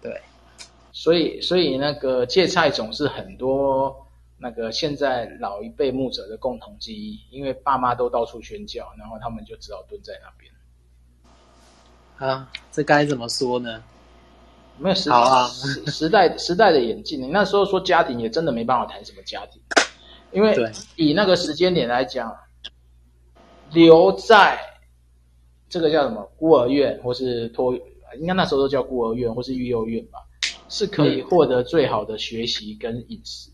[0.00, 0.20] 对，
[0.92, 4.05] 所以所以那个芥菜种是很多
[4.38, 10.52] 那个现在老一辈牧者的共同记忆，因为爸妈都到处宣教，然后他们就只好蹲在那边。
[12.18, 13.82] 啊，这该怎么说呢？
[14.78, 19.62] 没有时好啊，时时代时代的演进，你那时候说家庭也真的没办法谈什么家庭，
[20.32, 20.54] 因为
[20.96, 22.36] 以那个时间点来讲，
[23.72, 24.60] 留在
[25.68, 27.74] 这个叫什么孤儿院或是托，
[28.18, 30.18] 应该那时候都叫孤儿院或是育幼院吧，
[30.68, 33.50] 是可以获得最好的学习跟饮食，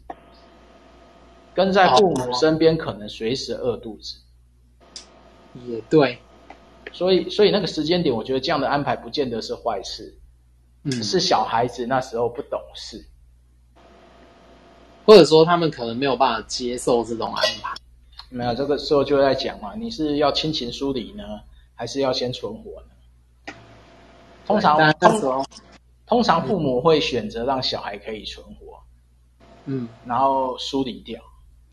[1.55, 4.16] 跟在父母身边可能随时饿肚子。
[5.66, 6.18] 也对，
[6.92, 10.18] 所以所以那个时间点，我觉得这样的安排不见得是坏事。
[10.84, 13.07] 嗯，是小孩子那时候不懂事，
[15.05, 17.72] 或者说他们可能没有办法接受这种安排。
[18.30, 21.22] 没有，这个时候就在讲嘛，你是要亲情疏离呢，
[21.76, 23.55] 还是要先存活呢？
[24.44, 25.46] 通常通
[26.05, 28.82] 通常父母会选择让小孩可以存活，
[29.66, 31.22] 嗯，然后疏离掉，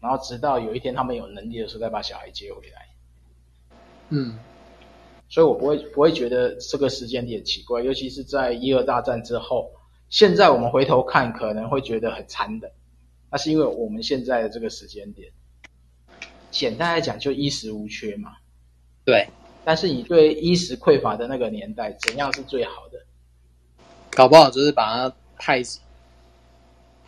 [0.01, 2.87] 然后直到有一天他们有能力的时候再把小孩接回来，
[4.09, 4.37] 嗯。
[5.31, 9.71] 所以我不会不会觉得这个时间点奇怪，尤其是在一二大战之后，
[10.09, 12.71] 现在我们回头看可能会觉得很残忍，
[13.29, 15.31] 那是因为我们现在的这个时间点，
[16.49, 18.37] 简单来讲就衣食无缺嘛。
[19.05, 19.27] 对，
[19.63, 22.97] 但是你对衣食匮乏的那个年代，怎样是最好的？
[24.09, 25.61] 搞不好就是把它派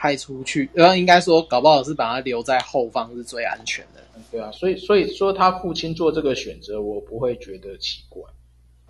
[0.01, 4.01] 派出去，然后应该说搞不好是把他留在后方是最安全的。
[4.31, 8.23] 对啊，所以所以说他父亲做这个选择，我不会觉得奇怪。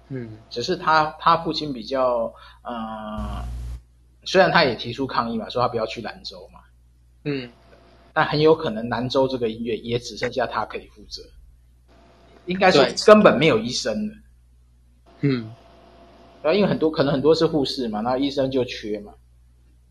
[0.07, 2.33] 嗯，只是他他父亲比较，
[2.63, 3.43] 呃，
[4.23, 6.61] 虽然他也提出抗议嘛，说他不要去兰州嘛，
[7.25, 7.49] 嗯，
[8.13, 11.21] 但很有可能兰州这个医院也只剩下他可以负责，
[12.45, 14.13] 应该说根本没有医生了。
[15.19, 15.51] 嗯，
[16.41, 19.11] 然后因为很多可能很多是护士嘛，然后医生就缺嘛，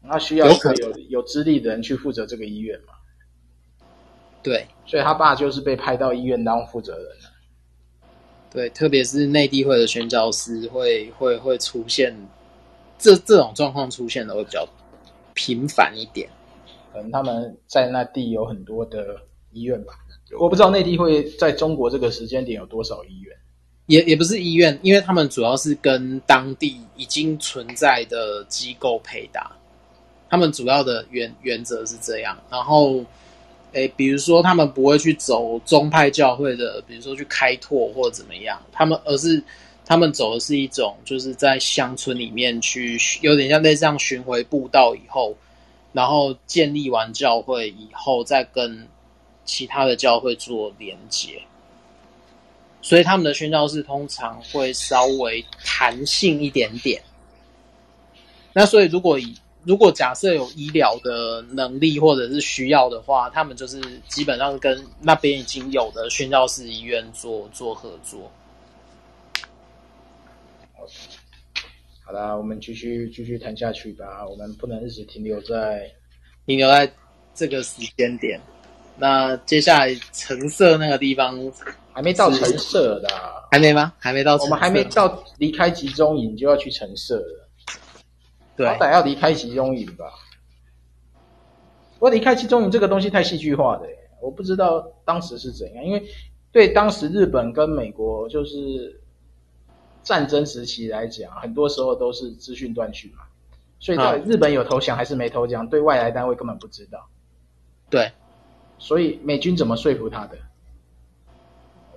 [0.03, 2.95] 那需要有有有资历的人去负责这个医院嘛。
[4.43, 7.31] 对，所以他爸就是被派到医院当负责人了。
[8.51, 12.17] 对，特别是内地会的宣教师会会会出现
[12.99, 14.67] 这这种状况出现的会比较
[15.35, 16.29] 频繁一点。
[16.93, 19.17] 可能他们在那地有很多的
[19.53, 19.93] 医院吧，
[20.39, 23.37] 我不知道内地会在中国这个时间点有多少医院。
[23.87, 29.51] 也也不是医院，因为他们主要是跟当地已经存在的机构配搭。
[30.31, 33.05] 他们主要的原原则是这样，然后。
[33.73, 39.41] 诶，比如说他们不会去走宗派教会的，比如说去开拓或者怎么样，他们而是
[39.87, 45.37] 他们走的是一种，就是在乡村里面去，有点像类似像巡回布道以后，
[45.93, 48.89] 然后建立完教会以后，再跟
[49.45, 51.41] 其他的教会做连接，
[52.83, 57.01] 所以他们的宣教士通常会稍微弹性一点点。
[58.53, 59.33] 那所以如果以
[59.65, 68.31] 如果假设有医疗的能力或者是需要的话，他们就是基本上跟那边已经有的宣教士医院做做合作。
[72.03, 74.27] 好啦，我们继续继续谈下去吧。
[74.27, 75.89] 我们不能一直停留在
[76.47, 76.91] 停留在
[77.35, 78.41] 这个时间点。
[78.97, 81.39] 那接下来橙色那个地方
[81.93, 83.09] 还没到橙色的，
[83.51, 83.93] 还没吗？
[83.99, 87.40] 还没到，我们还没到离开集中营就要去橙色了。
[88.61, 90.05] 对，好歹要离开集中营吧。
[91.99, 93.87] 我离开集中营这个东西太戏剧化的，
[94.21, 95.83] 我不知道当时是怎样。
[95.83, 96.05] 因为
[96.53, 99.01] 对当时日本跟美国就是
[100.03, 103.25] 战争时期来讲，很多时候都是资讯断续嘛，
[103.79, 107.09] 所以到日本有投降还是没投降，对外来单位根本不知道。
[107.89, 108.13] 对，
[108.79, 110.37] 所以美军怎么说服他的？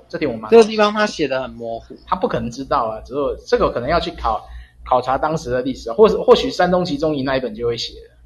[0.07, 4.47] 这点我蛮这个地方他写的很模糊，他不可能知道啊，只有这个可能要去考
[4.85, 8.17] 考察当时的历史，或是或许山东集中营那一本就会写了。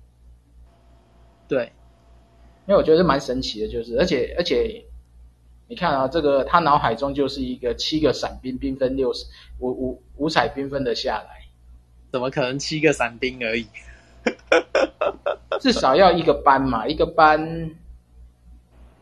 [1.48, 1.72] 对，
[2.68, 4.84] 因为我觉得蛮神奇的，就是而且而且。
[5.70, 9.26] 你看啊，这个他脑海中就是一个七个伞兵，兵分六十
[9.60, 11.28] 五五五彩缤纷的下来，
[12.10, 13.68] 怎么可能七个伞兵而已？
[15.60, 17.70] 至少要一个班嘛，一个班，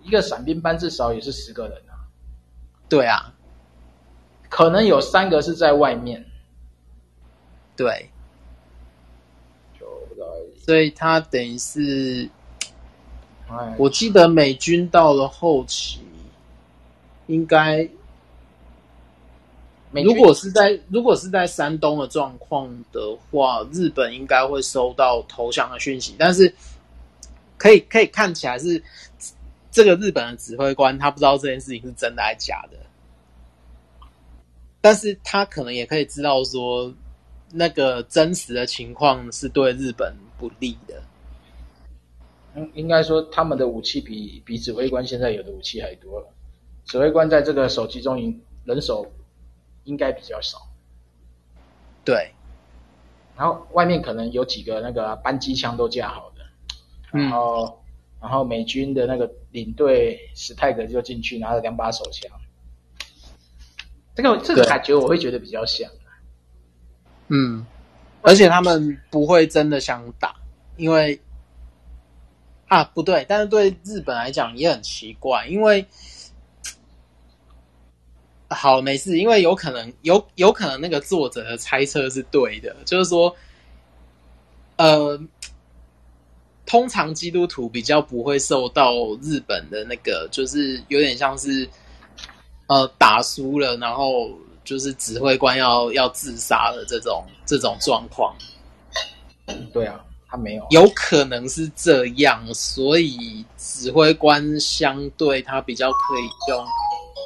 [0.02, 2.10] 一个伞兵班至少也是十个人啊。
[2.90, 3.36] 对啊，
[4.50, 6.26] 可能有三个是在外面。
[7.76, 8.10] 对，
[10.66, 12.30] 所以他等于是，
[13.78, 16.02] 我记得美军到了后期。
[17.28, 17.90] 应该，
[19.92, 26.54] 如果是在如果是在山东的状况的话，日本应该会收到投降的讯息，但是
[27.58, 28.84] 可以可以看起来是
[29.72, 32.78] 这个日本的指挥官他不知道这件事情是真的还是假的，
[34.82, 36.94] 但是他可能也可以知道说
[37.58, 41.02] 那个真实的情况是对日本不利的。
[42.54, 46.28] 嗯，应该说他们的武器比比指挥官现在有的武器还多了。
[46.86, 49.10] 指挥官在这个手机中营人手
[49.86, 50.58] 应该比较少，
[52.04, 52.32] 对。
[53.38, 57.74] 然后外面可能有几个那个扳机枪都架好的，然后、嗯、
[58.22, 62.32] 然后美军的那个领队史泰格就进去拿了两把手枪，
[64.14, 65.90] 这个这个感觉我会觉得比较像。
[67.28, 67.66] 嗯，
[68.22, 70.36] 而且他们不会真的想打，
[70.78, 71.20] 因为
[72.68, 75.86] 啊不对，但是对日本来讲也很奇怪，因为。
[78.48, 83.36] 好，没事，因为有可能有有可能那个作者的猜测是对的，就是说，
[84.78, 85.20] 呃，
[86.64, 91.68] 通常基督徒比较不会受到日本的那个，就是有点像是，
[92.68, 94.30] 呃，打输了，然后
[94.66, 98.36] 就是指挥官要要自杀的这种这种状况。
[99.72, 106.66] 对啊，他没有，有可能是这样，所以指挥官相对他比较可以用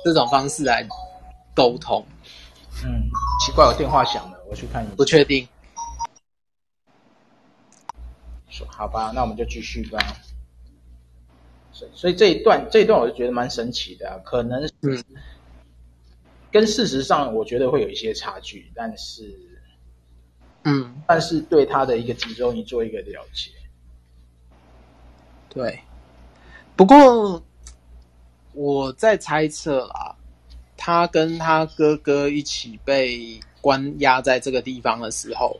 [0.05, 0.87] 这种方式来。
[1.55, 2.05] 沟通，
[2.85, 3.09] 嗯，
[3.45, 4.93] 奇怪，我电话响了，我去看一下。
[4.95, 5.45] 不确定。
[8.49, 9.99] 说好吧，那我们就继续吧。
[11.73, 15.03] 所以，所以这一段，这一段我就觉得蛮神奇的啊，可能是
[16.51, 19.33] 跟事实上我觉得会有一些差距，但是，
[20.63, 23.51] 嗯，但是对他的一个集中，营做一个了解。
[25.49, 25.79] 对，
[26.75, 27.43] 不过
[28.53, 30.15] 我在猜测啦。
[30.81, 35.59] 他跟他哥哥一起被关押在这个地方的时候，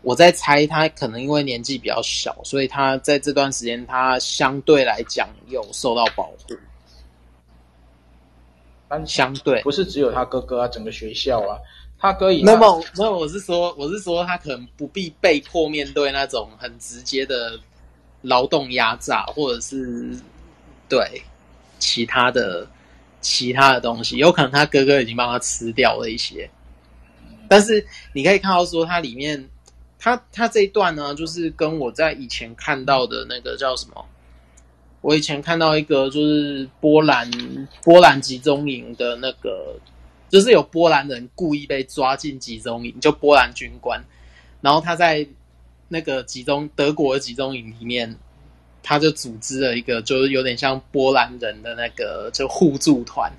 [0.00, 6.56] 我在猜他可能因为年纪比较小，所以他在这段时间他相对来讲有受到保护。
[8.88, 11.58] 但相对不是只有他哥哥啊，整个学校啊，
[11.98, 17.58] 他哥以那么那么我是说我是说他可能不必被迫面对那种很直接的
[18.22, 20.16] 劳动压榨，或者是
[20.88, 21.22] 对
[21.78, 22.66] 其他的。
[23.26, 26.50] 其他的东西，有可能他哥哥已经帮他吃掉了一些，
[27.48, 27.82] 但是
[28.12, 29.48] 你可以看到说，它里面，
[29.98, 34.04] 他他这一段呢，就是跟我在以前看到的那个叫什么，
[35.04, 37.30] 我以前看到一个就是波兰
[37.82, 39.76] 波兰集中营的那个，
[40.30, 44.02] 就是有波兰人故意被抓进集中营，就波兰军官，
[44.62, 45.26] 然后他在
[45.88, 48.16] 那个集中德国的集中营里面。
[48.86, 53.32] 他就组织了一个，就是有点像波兰人的那个就互助团，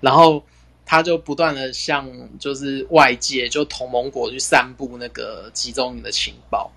[0.00, 0.42] 然后
[0.86, 6.72] 他就不断的向就是外界就同盟国去散布那个集中营的情报，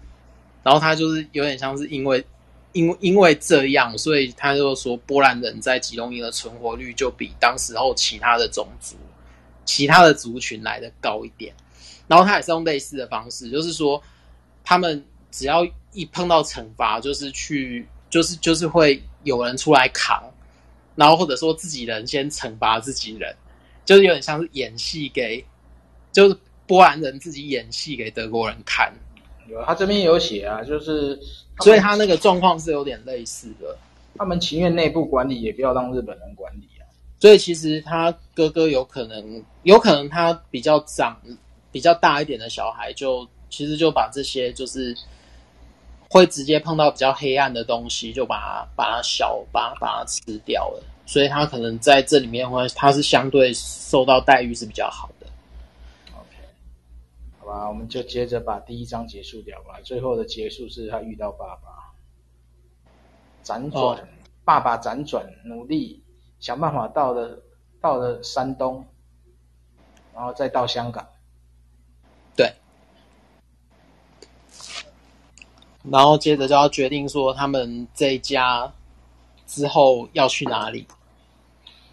[0.64, 2.22] 然后他就是有点像是因为
[2.74, 8.96] 因因为这样，所以他就说波兰人在集中营的存活率就比当时候其他的种族、
[9.66, 11.56] 其他的族群来的高一点，
[12.08, 14.04] 然后他也是用类似的方式，就是说
[14.64, 17.88] 他们只要一碰到惩罚，就是去。
[18.10, 20.24] 就是就是会有人出来扛，
[20.96, 23.36] 然后或者说自己人先惩罚自己人，
[23.84, 25.44] 就是有点像是演戏给，
[26.12, 28.94] 就是波兰人自己演戏给德国人看。
[29.50, 31.20] 有他这边有写啊，就是
[31.60, 33.78] 所以他那个状况是有点类似的。
[34.18, 36.84] 他们情愿内部管理，也不要让日本人管理啊。
[37.20, 41.20] 所以其实他哥哥有可能，有可能他比较长、
[41.72, 44.96] 比较大一点的小孩就，就其实就把这些就是。
[46.10, 50.84] 会直接碰到比较黑暗的东西，就把它把它消，把它把它吃掉了。
[51.08, 55.10] 所以他可能在这里面会，他是相对受到待遇是比较好
[57.54, 59.80] 吧，我们就接着把第一章结束掉吧。
[59.84, 61.94] 最后的结束是他遇到爸爸，
[63.44, 64.08] 辗转，哦、
[64.44, 66.04] 爸爸辗转努力
[66.40, 67.44] 想办法到了
[67.80, 68.84] 到了山东，
[70.16, 71.08] 然后再到香港。
[72.36, 72.52] 对，
[75.84, 78.74] 然后接着就要决定说他们这一家
[79.46, 80.88] 之后要去哪里，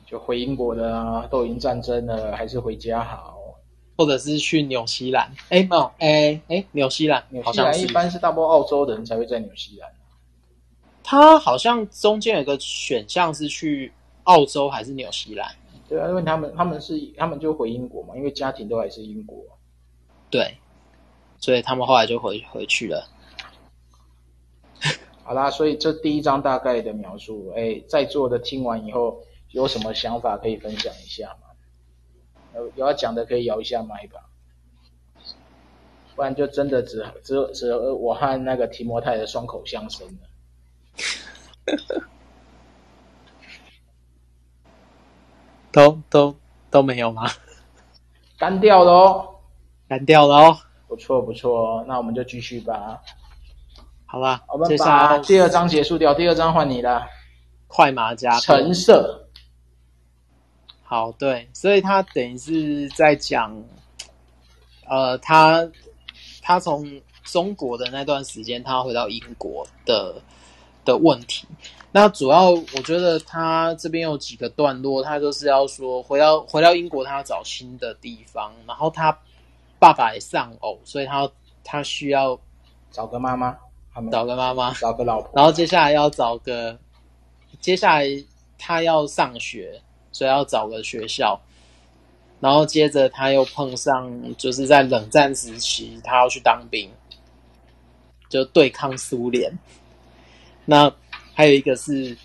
[0.07, 3.40] 就回英国的啊，都已经战争了，还是回家好。
[4.01, 5.31] 或者是去纽西兰？
[5.51, 9.91] 哎，没有，哎哎，纽西兰，纽西兰一般是大部分澳洲的人才会在纽西兰。
[11.05, 13.93] 他好像中间有个选项是去
[14.23, 15.55] 澳洲还是纽西兰？
[15.87, 19.45] 对啊，因为他们他们是他们就回英国嘛，因为家庭都还是英国。
[20.31, 20.57] 对，
[21.39, 23.07] 所以他们后来就回回去了。
[25.23, 31.50] 好啦，所以这第一章大概的描述，哎，在座的听完以后有什么想法可以分享一下吗？
[32.55, 34.21] 有有要讲的可以摇一下麦吧，
[36.15, 40.13] 不然就真的只只只我和那个提摩太的双口相声了。
[45.73, 46.35] 都都
[46.71, 47.31] 都没有吗？
[48.37, 49.37] 干掉了哦，
[49.89, 50.59] 干掉了哦。
[50.89, 53.01] 不错不错，那我们就继续吧。
[54.07, 56.13] 好吧，我们把第二章结束掉。
[56.13, 57.07] 第二章换你了，
[57.69, 59.29] 快马加鞭，橙色。
[60.91, 63.57] 好，对，所以他等于是在讲，
[64.89, 65.71] 呃，他
[66.43, 70.21] 他从中国的那段时间，他回到英国的
[70.85, 71.47] 的问题。
[71.93, 79.17] 那主要我觉得他这边有几个段落，他就是要说回到回到英国，他要找新的地方，然后他
[79.79, 81.31] 爸爸也丧偶，所以他
[81.63, 82.37] 他需要
[82.91, 83.57] 找个妈妈，
[84.11, 86.77] 找个妈妈，找个老婆，然后接下来要找个，
[87.61, 88.07] 接下来
[88.59, 89.81] 他要上学。
[90.13, 91.41] 所以要找个学校，
[92.41, 96.91] 然后接着他又碰上，就是在冷战时期，他要去当兵，
[98.29, 99.53] 就对抗苏联。
[100.65, 100.93] 那
[101.33, 102.17] 还有一个是，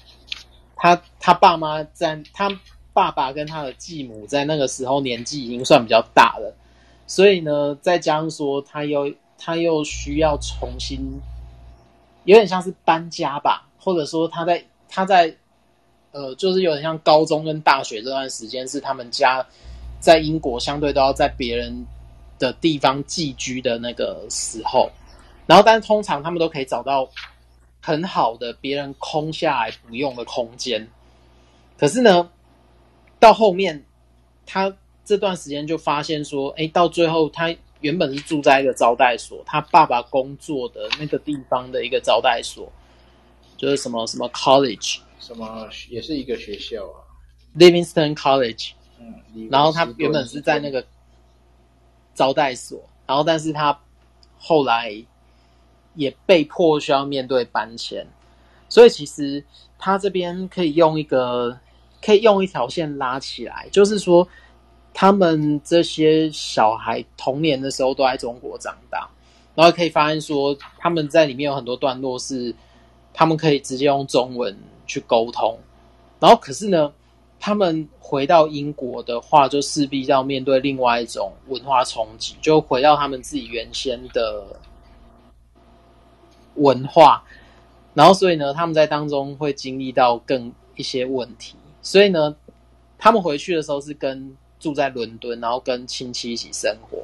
[0.75, 2.49] 他他爸妈在，他
[2.91, 6.55] 爸爸跟他的继母在那个时候年纪已经算比较大了，
[7.05, 10.99] 所以呢，再加上说他又他又需要重新，
[12.23, 15.36] 有点像是搬家吧，或者说他在他在。
[16.16, 19.45] 呃，就是有点像高中跟大学这段时间，是他们家
[19.99, 21.86] 在英国相对都要在别人
[22.39, 24.89] 的地方寄居的那个时候。
[25.45, 27.05] 然后，但是通常他们都可以找到
[27.82, 30.88] 很好的别人空下来不用的空间。
[31.78, 32.32] 可是呢，
[33.20, 33.84] 到后面
[34.45, 42.72] 他这段时间就发现说，哎，到最后他原本是住在一个招待所，他爸爸工作的那个地方的一个招待所，
[43.58, 44.99] 就是什么什么 college。
[45.20, 47.01] 什么也是一个学校啊
[47.58, 48.72] ，Livingston College。
[48.99, 50.86] 嗯，然后他原本是在那个
[52.14, 53.78] 招待所，然后但是他
[54.38, 54.93] 后来
[55.95, 58.06] 也被迫需要面对搬迁，
[58.70, 59.43] 所以其实
[59.80, 61.58] 他这边可以用一个
[62.01, 64.28] 可以用一条线拉起来，就是说
[64.93, 69.10] 他们这些小孩童年的时候都在中国长大，
[69.56, 72.53] 然后可以发现说他们在里面有很多段落是
[73.16, 74.55] 他们可以直接用中文。
[74.88, 75.57] 去沟通，
[76.20, 76.93] 然后可是呢，
[77.39, 84.45] 他们回到英国的话，就势必要面对另外一种文化冲击，就回到他们自己原先的
[86.53, 87.24] 文化，
[87.95, 92.36] 然后所以呢，他们在当中会经历到更一些问题，所以呢，
[92.99, 96.99] 他们回去的时候是跟住在伦敦，然后跟亲戚一起生活，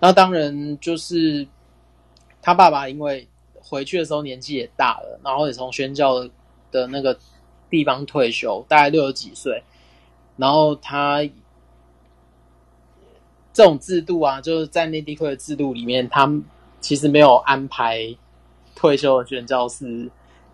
[0.00, 1.46] 那当然就是
[2.42, 3.28] 他爸爸因为
[3.68, 6.26] 回去的时候年纪也大了，然后也从宣教
[6.70, 7.18] 的那个
[7.68, 9.62] 地方退休，大概六十几岁，
[10.36, 11.22] 然后他
[13.52, 16.30] 这种制度啊，就是在内地会的制度里面，他
[16.80, 18.16] 其实没有安排
[18.74, 20.08] 退休的宣教士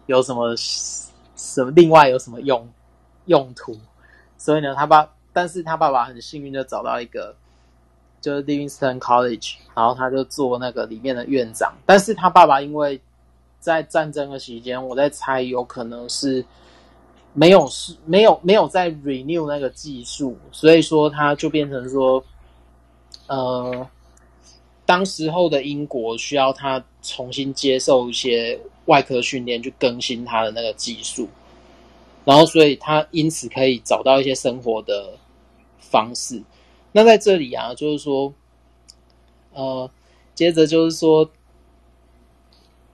[0.07, 2.67] 有什么什么另外有什么用
[3.27, 3.79] 用途，
[4.39, 7.37] 所以呢，他爸，但是他爸爸很幸运就找到一个
[8.25, 12.99] 就是 Livingston College，然后他就做那个里面的院长，但是他爸爸因为。
[13.64, 16.45] 在战争的期间，我在猜有可能是
[17.33, 22.22] 没有是没有没有在 renew 那个技术，所以说他就变成说，
[23.27, 23.89] 呃，
[24.85, 31.27] 当时候的英国需要他重新接受一些外科训练，去更新他的那个技术，
[32.27, 35.14] 然后所以他因此可以找到一些生活的
[35.79, 36.43] 方式。
[36.95, 38.32] 那在这里啊，就是说，
[39.53, 39.90] 呃，
[40.34, 41.30] 接着就是说。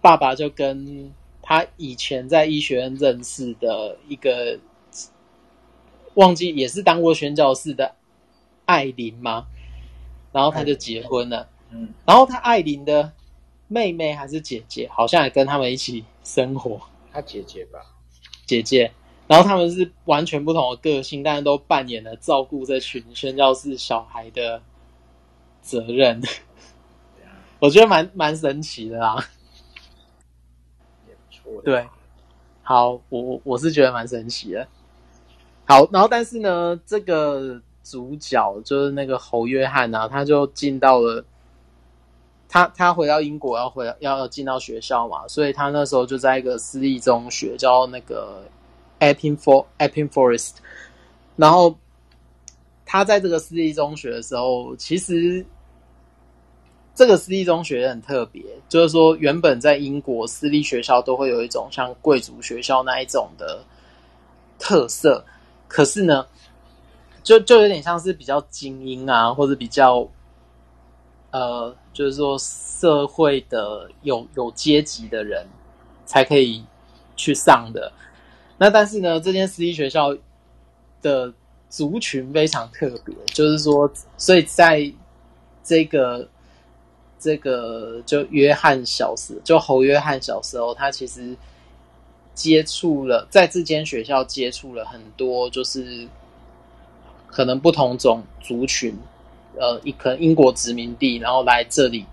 [0.02, 4.58] 爸爸就跟他以前在医学院认识的一个，
[6.14, 7.96] 忘记也是当过宣教士的
[8.64, 9.46] 艾琳吗？
[10.32, 11.50] 然后他就结婚了。
[11.68, 13.12] 嗯，然后他艾琳的
[13.68, 16.80] 妹妹还是姐姐，好像也跟他们一起生活。
[17.12, 17.80] 他姐姐吧，
[18.46, 18.90] 姐姐。
[19.30, 24.60] 然后他们是完全不同的个性，但是都扮演了照顾这群宣教士小孩的
[25.62, 26.20] 责任。
[27.60, 29.24] 我觉得蛮蛮神奇的啦。
[31.06, 31.62] 也不错。
[31.62, 31.86] 对，
[32.64, 34.66] 好，我我是觉得蛮神奇的。
[35.64, 41.24] 好，然后但是呢，这个主角就是那个侯约翰啊，他就进到了
[42.48, 48.42] 他他回到英国要回要要进到学校嘛，所以他那时候就在一个私立中学叫那个。
[49.00, 50.56] Epping For Epping Forest，
[51.36, 51.76] 然后
[52.86, 55.44] 他在这个私立中学的时候，其实
[56.94, 63.64] 这个私立中学很特别，就是说原本在英国私立学校都会有一种像贵族学校那一种的
[64.58, 65.24] 特色，
[65.66, 66.26] 可是呢，
[67.22, 70.06] 就就有点像是比较精英啊，或者比较
[71.30, 75.46] 呃，就是说社会的有有阶级的人
[76.04, 76.62] 才可以
[77.16, 77.90] 去上的。
[78.62, 80.14] 那但是呢，这间私立学校
[81.00, 81.32] 的
[81.70, 84.92] 族群非常特别，就是说，所以在
[85.64, 86.28] 这个
[87.18, 91.34] 这个就约翰小时，就侯约翰小时候，他其实
[92.34, 96.06] 接触了在这间学校接触了很多，就是
[97.28, 98.94] 可能不同种族群，
[99.56, 102.04] 呃，一可能英国殖民地，然后来这里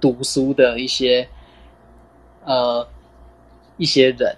[0.00, 1.28] 读书的一些
[2.46, 2.88] 呃
[3.76, 4.34] 一些人。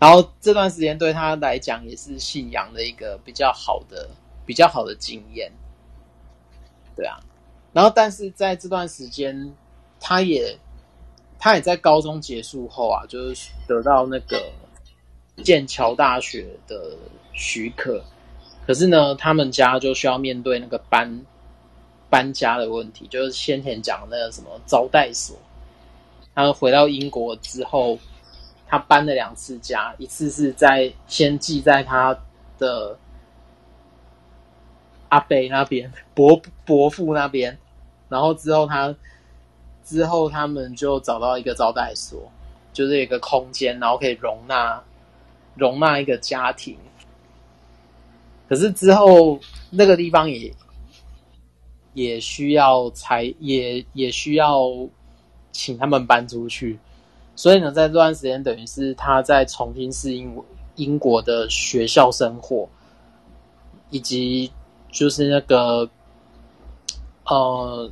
[0.00, 4.08] 然后这段时间对他来讲也是信仰的一个比较好的、
[4.46, 5.52] 比较好的经验，
[6.96, 7.20] 对啊。
[7.74, 9.54] 然后，但是在这段时间，
[10.00, 10.58] 他也
[11.38, 14.42] 他也在高中结束后啊，就是得到那个
[15.44, 16.96] 剑桥大学的
[17.34, 18.02] 许可。
[18.66, 21.26] 可是呢，他们家就需要面对那个搬
[22.08, 25.36] 搬家的问题，就是先前讲的那个什么招待所。
[26.34, 27.98] 他回到英国之后。
[28.70, 32.16] 他搬了两次家，一次是在先寄在他
[32.56, 32.96] 的
[35.08, 37.58] 阿伯那边， 伯伯父那边，
[38.08, 38.94] 然后之后他
[39.84, 42.30] 之后他们就找到一个招待所，
[42.72, 44.80] 就是一个空间，然后可以容纳
[45.56, 46.78] 容纳一个家庭。
[48.48, 49.40] 可是之后
[49.70, 50.54] 那个地方也
[51.94, 54.68] 也需要才也也需要
[55.50, 56.78] 请他们搬出去。
[57.40, 60.30] 所以呢，在这段时间，等于是他在重新适应
[60.76, 62.68] 英国的学校生活，
[63.88, 64.52] 以及
[64.92, 65.88] 就是那个
[67.24, 67.90] 呃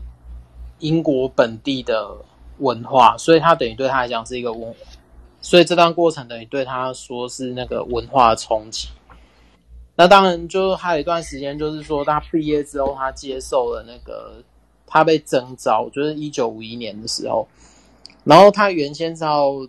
[0.81, 2.15] 英国本地的
[2.59, 3.17] 文化。
[3.17, 4.75] 所以他等于对他来讲是一个文，
[5.41, 8.89] 所以这段过程等于对他说是那个文化的冲击。
[9.97, 14.45] 那当然，就还有一段时间，就是说他毕业之后，他接受了那个
[14.87, 17.49] 他被征召，就是一九五一年的时候。
[18.29, 19.67] 然后他原先是要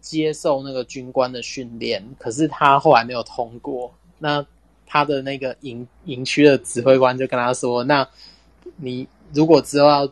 [0.00, 3.92] 接受那个军官的训练，可是他后来没有通过。
[4.20, 4.46] 那
[4.86, 8.06] 他的那个营营区的指挥官就跟他说：“那
[8.76, 10.08] 你如果之后要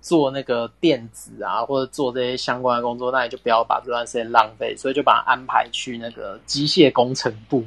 [0.00, 7.64] 做那个电子啊，或者做这些相关的工作，那你就不要把这段时间浪费。”所以就把他安排去那个机械工程部。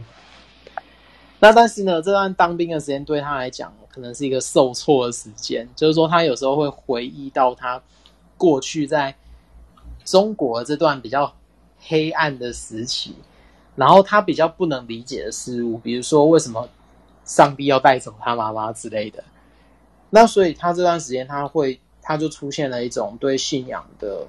[1.42, 5.68] 那但是呢，这段当兵的时间对他来讲，可能是一个受挫的时间。
[5.76, 7.82] 就是说，他有时候会回忆到他。
[8.38, 9.16] 过去在
[10.04, 11.34] 中国这段比较
[11.80, 13.16] 黑暗的时期，
[13.76, 16.68] 然后他比较不能理解的事物，比如说为什么
[17.26, 19.24] 上帝要带走他妈妈之类的。
[20.10, 24.26] 那所以他这段时间他会，他就出现了一种对信仰的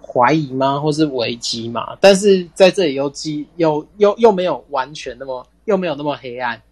[0.00, 1.96] 怀疑吗，或是危机嘛？
[2.00, 6.62] 但是在这里又既又又又没有完全那么又没有那么黑暗，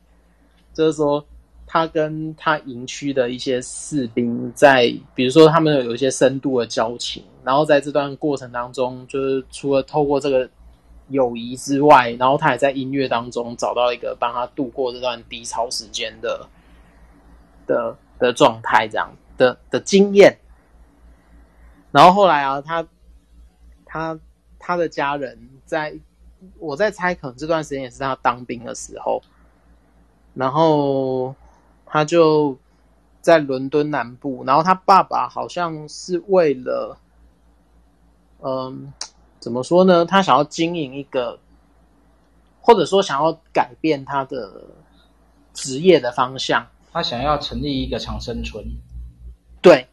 [0.74, 1.24] 就是说。
[1.72, 10.46] 他跟他营区的一些士兵在，比如说他们有一些深度的交情，然后在这段过程当中，就是除了透过这个
[11.08, 16.46] 友谊之外，然后他也在音乐当中找到一个帮他度过这段低潮时间的
[17.66, 20.36] 的的状态，这样的的经验。
[21.90, 22.86] 然后后来啊，他
[23.86, 24.20] 他
[24.58, 25.94] 他的家人在，
[26.58, 29.22] 我在猜，可能这段时间也是他当兵的时候，
[30.34, 31.34] 然后。
[31.94, 32.58] 他就
[33.20, 36.96] 在伦敦南部，然后他爸爸好像是为了，
[38.40, 38.90] 嗯，
[39.38, 40.06] 怎么说呢？
[40.06, 41.38] 他想要经营一个，
[42.62, 44.64] 或者说想要改变他的
[45.52, 46.66] 职业的方向。
[46.90, 48.64] 他想要成立一个长生村，
[49.60, 49.86] 对，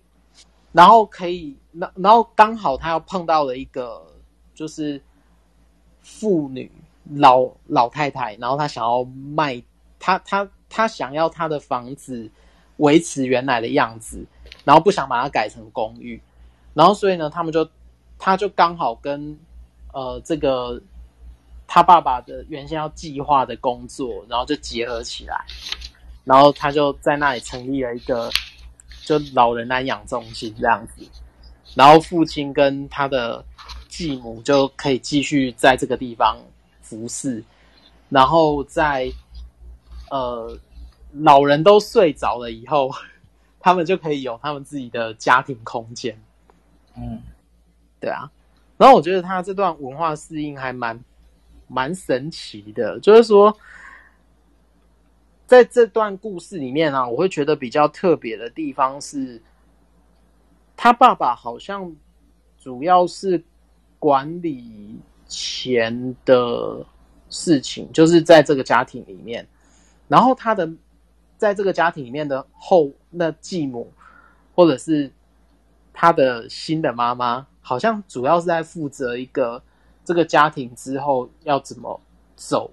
[0.72, 4.02] 然后可以，然然后刚好他又碰到了一个，
[4.56, 5.02] 就是
[6.02, 6.72] 妇女
[7.16, 9.62] 老老太太，然后他想要卖
[10.00, 10.46] 他他。
[10.46, 12.30] 他他想要他的房子
[12.78, 14.26] 维持原来的样子，
[14.64, 16.22] 然后不想把它改成公寓，
[16.74, 17.68] 然后所以呢，他们就
[18.18, 19.38] 他就刚好跟
[19.92, 20.82] 呃这个
[21.68, 25.44] 他爸爸的原先要计划的工作，然后就结合起来，
[26.24, 28.30] 然后他就在那里成立了一个
[29.04, 31.08] 就老人安养中心这样子，
[31.76, 33.44] 然后父亲跟他的
[33.88, 36.38] 继母就可以继续在这个地方
[36.82, 37.44] 服侍，
[38.10, 39.12] 然后在
[40.10, 40.58] 呃。
[41.12, 42.92] 老人都睡着了以后，
[43.60, 46.16] 他们就可以有他们自己的家庭空间。
[46.96, 47.20] 嗯，
[48.00, 48.30] 对啊。
[48.78, 51.04] 然后我觉得他这段文化适应还蛮
[51.68, 53.58] 蛮神奇的，就是说，
[55.48, 59.42] 在这段故事里面啊，我会觉得比较特别的地方是，
[60.78, 61.92] 他爸爸好像
[62.60, 63.44] 主要是
[63.98, 64.96] 管理
[65.28, 66.86] 钱的
[67.32, 69.48] 事情，就是在这个家庭里面，
[70.10, 70.70] 然后他的。
[71.38, 73.90] 在这个家庭里面的后那继母，
[74.54, 75.10] 或者是
[75.94, 79.64] 他的新的妈妈，好像主要是在负责一个
[80.04, 81.98] 这个家庭之后要怎么
[82.36, 82.70] 走，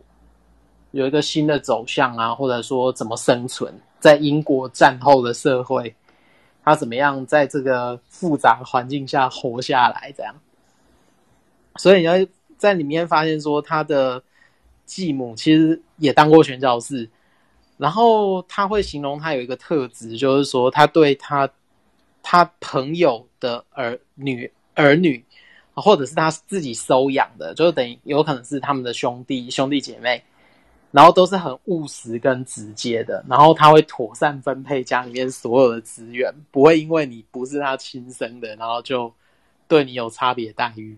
[0.91, 5.95] 有一个新的走向啊，或者说怎么生存在英国战后的社会，
[6.65, 10.35] 他怎么样在这个复杂环境下活下来，这样。
[11.77, 12.15] 所以你要
[12.59, 14.21] 在里面发现说，他的
[14.85, 17.09] 继母其实也当过宣教士。
[17.79, 21.47] 然后他会形容他有一个特质，就是说他对他
[22.23, 25.23] 他朋友的儿女儿女，
[25.75, 30.23] 或者是他自己收养的，就等于有可能是他们的兄弟兄弟姐妹，
[30.91, 33.23] 然后都是很务实跟直接的。
[33.29, 39.13] 然后他会妥善分配家里面所有的资源，不会因为你不是他亲生的，然后就
[39.69, 40.97] 对你有差别待遇。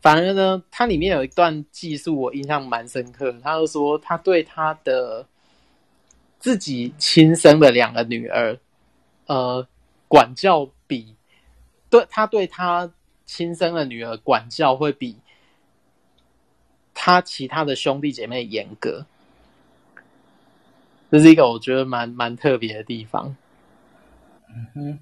[0.00, 5.26] 反而呢，他里面有一段记述我印象蛮深刻，他就说他对他的。
[6.44, 8.58] 自己亲生的两个女儿，
[9.28, 9.66] 呃，
[10.06, 11.16] 管教比
[11.88, 12.92] 对他对他
[13.24, 15.16] 亲生的女儿管教会比
[16.92, 19.06] 他其他的兄弟姐妹严格，
[21.10, 23.34] 这是一个我觉得蛮蛮特别的地方。
[24.74, 24.98] 嗯，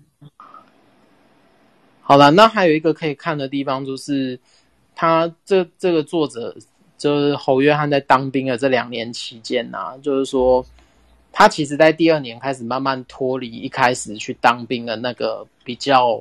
[2.03, 4.39] 好了，那还有一个可以看的地方就是，
[4.95, 6.57] 他这这个作者
[6.97, 10.65] 就是侯约翰在当兵的这两年期间呐、啊，就是说。
[11.35, 16.21] 他其实，在第二年开始慢慢脱离一开始去当兵的那个比较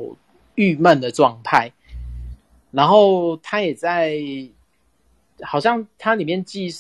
[0.56, 1.70] 郁闷的状态，
[2.72, 4.18] 然后他也在，
[5.42, 6.74] 好像他里面记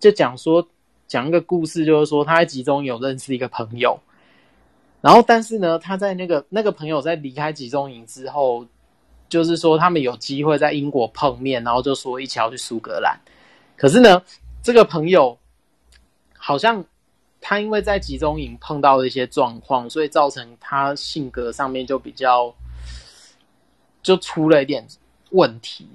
[0.00, 0.66] 就讲说
[1.06, 3.96] 讲一个故事，就是说他在集中营有认识一个朋友，
[5.00, 8.66] 然后但是呢，他在那个 那个朋友在离开集中营之后，
[9.28, 13.16] 就是说他们有机会在英国碰面，然后就说一起要去苏格兰，
[13.76, 14.20] 可是呢，
[14.64, 15.38] 这个朋友
[16.36, 16.84] 好像。
[17.40, 22.52] 他因为在集中营碰到了一些状况，所以造成他性格上面就比较
[24.02, 24.86] 就出了一点
[25.30, 25.88] 问题，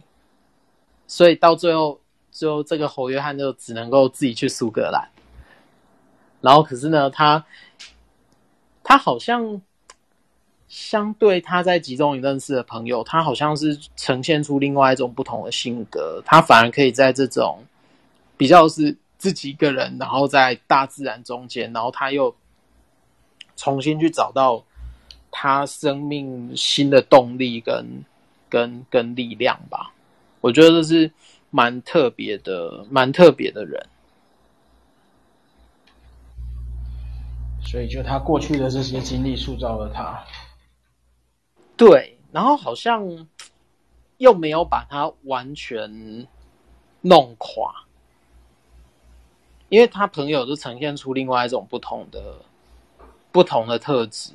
[1.05, 1.99] 所以到最后，
[2.31, 5.09] 最后这个侯约翰就只能够自己去苏格兰。
[6.41, 7.45] 然后，可是呢，他
[8.83, 9.61] 他好像
[10.67, 17.63] 相对他在集中营认识的朋友，他好像是呈现出另外一种不同的性格，他反而可以在这种
[18.37, 18.97] 比较是。
[19.23, 22.35] 自己一个人，然后在大自然中间，然后他又
[23.55, 24.61] 重新去找到
[25.31, 28.03] 他生命新的动力跟
[28.49, 29.93] 跟跟力量吧。
[30.41, 31.09] 我觉得这是
[31.51, 33.81] 蛮特别的，蛮特别的人。
[37.65, 40.21] 所以，就他过去的这些经历塑造了他。
[41.77, 43.25] 对，然后好像
[44.17, 46.27] 又没有把他完全
[46.99, 47.82] 弄垮。
[49.73, 52.35] 因为他朋友就呈现出另外一种不同的、
[53.31, 54.31] 不同的特质，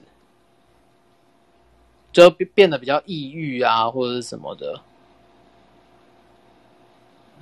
[2.13, 4.81] 就变得比较抑郁啊，或者是什么的。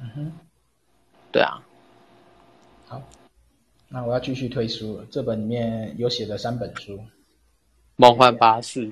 [0.03, 0.32] 嗯哼，
[1.32, 1.64] 对啊。
[2.86, 3.03] 好，
[3.88, 5.07] 那我要继续推书了。
[5.11, 6.99] 这本里面有写的三本书，
[7.97, 8.88] 《梦幻巴士》。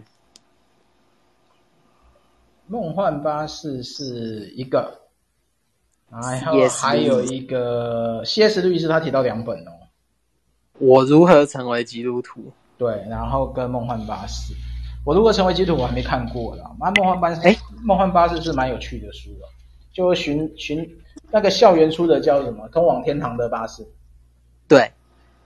[2.68, 5.03] 梦幻巴士是一个。
[6.10, 8.62] 然后还有一个 C.S.
[8.62, 9.72] 路易斯，他提到两本哦。
[10.78, 12.52] 我如何成为基督徒？
[12.76, 14.54] 对，然后跟梦幻巴士。
[15.04, 15.82] 我如何成为基督徒？
[15.82, 16.70] 我还没看过啦。
[16.80, 19.46] 那梦幻巴士，哎，梦幻巴士是蛮有趣的书的，
[19.92, 20.88] 就寻寻
[21.30, 22.68] 那个校园出的叫什么？
[22.68, 23.86] 通往天堂的巴士。
[24.66, 24.90] 对，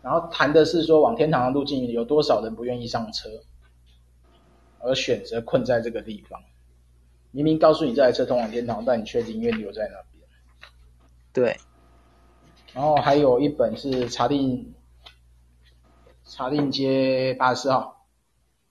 [0.00, 3.28] 然后谈的是说往天堂的路径有多少人不愿意上车，
[4.80, 6.40] 而选择困在这个地方。
[7.30, 10.07] 明明告诉你这台车通往天堂，但你却宁愿留在那边。
[11.39, 11.57] 对，
[12.74, 14.74] 然后还有一本是查定
[16.24, 18.05] 查令街八十四号，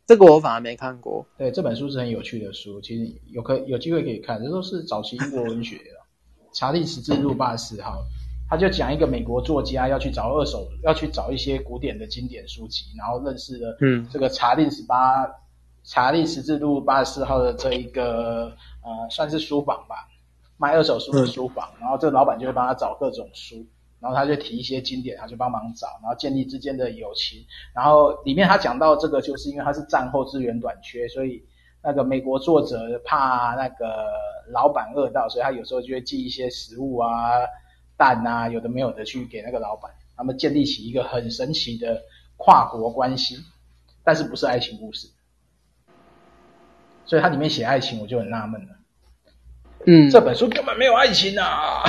[0.05, 1.26] 这个我反而没看过。
[1.38, 4.43] 对，这本书是很有趣的书，其实有可有机会可以看。
[4.43, 5.84] 这都是早期英国文学的。
[6.51, 8.03] 查令十字路八十四号，
[8.49, 15.26] 他就讲一个美国作家要去找二手，要去找一些古典的经典书籍，然后认识了嗯这个查令十八
[15.86, 18.51] 查令十字路八十四号的这一个
[18.84, 19.95] 呃算是书房吧，
[20.58, 21.72] 卖二手书的书房。
[21.80, 23.66] 然后这个老板就会帮他找各种书，
[23.99, 27.39] 然后他就提一些经典，他就帮忙找，然后建立之间的友情。
[27.74, 31.43] 然后里面他讲到这个，就是因为他是战后资源短缺，所以。
[31.84, 34.08] 那个美国作者怕那个
[34.51, 37.10] 老板饿到，所以他有时候就会寄一些食物啊、
[37.95, 42.01] 蛋啊，有的没有的去给那个老板，他们建立起一个很神奇的
[42.36, 43.38] 跨国关系，
[44.03, 45.08] 但是不是爱情故事，
[47.05, 48.76] 所以它里面写爱情，我就很纳闷了。
[49.89, 51.81] 嗯，这本书根本没有爱情啊，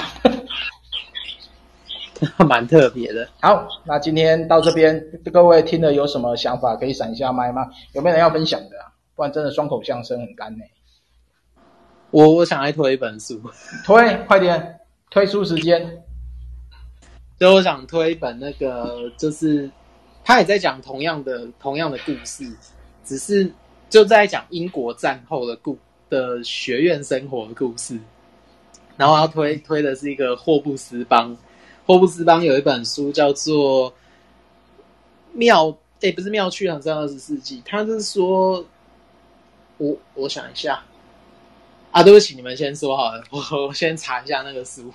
[2.48, 3.28] 蛮特别的。
[3.40, 7.68] 好，那今天到这边，各位听了有什么想法可以闪一下麦吗？
[7.94, 8.76] 有没有人要分享的？
[9.16, 10.64] 不然真的双口相声很干呢。
[12.12, 13.42] 我我想来推一本书，
[13.84, 14.78] 推快点，
[15.10, 16.04] 推书时间。
[17.36, 19.68] 就我想推一本那个，就是
[20.24, 22.44] 他也在讲同样的同样的故事，
[23.04, 23.52] 只是
[23.90, 25.76] 就在讲英国战后的故
[26.08, 27.98] 的学院生活的故事。
[28.96, 31.36] 然后要推推的是一个霍布斯邦，
[31.86, 33.90] 霍布斯邦有一本书叫做
[35.32, 35.66] 《妙》，
[36.00, 38.64] 诶，不是妙趣航向二十世纪，他是说。
[39.80, 40.82] 我我想一下，
[41.92, 43.38] 啊，对不起，你们先说好了， 我
[43.68, 44.92] 我先查一下那个书。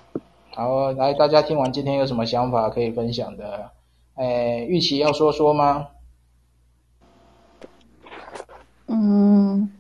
[0.54, 3.72] 好，来，大家听完今天有什么想法可以分享的？
[4.16, 5.88] 哎，玉琪要说说吗？
[8.88, 9.72] 嗯，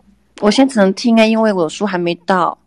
[0.41, 2.57] 我先只能听啊，因为我书还没到。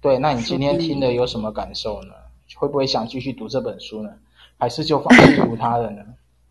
[0.00, 2.14] 对，那你今天听的有什么感受呢？
[2.56, 4.10] 会不会想继续读这本书呢？
[4.58, 6.04] 还是就放弃读它了呢？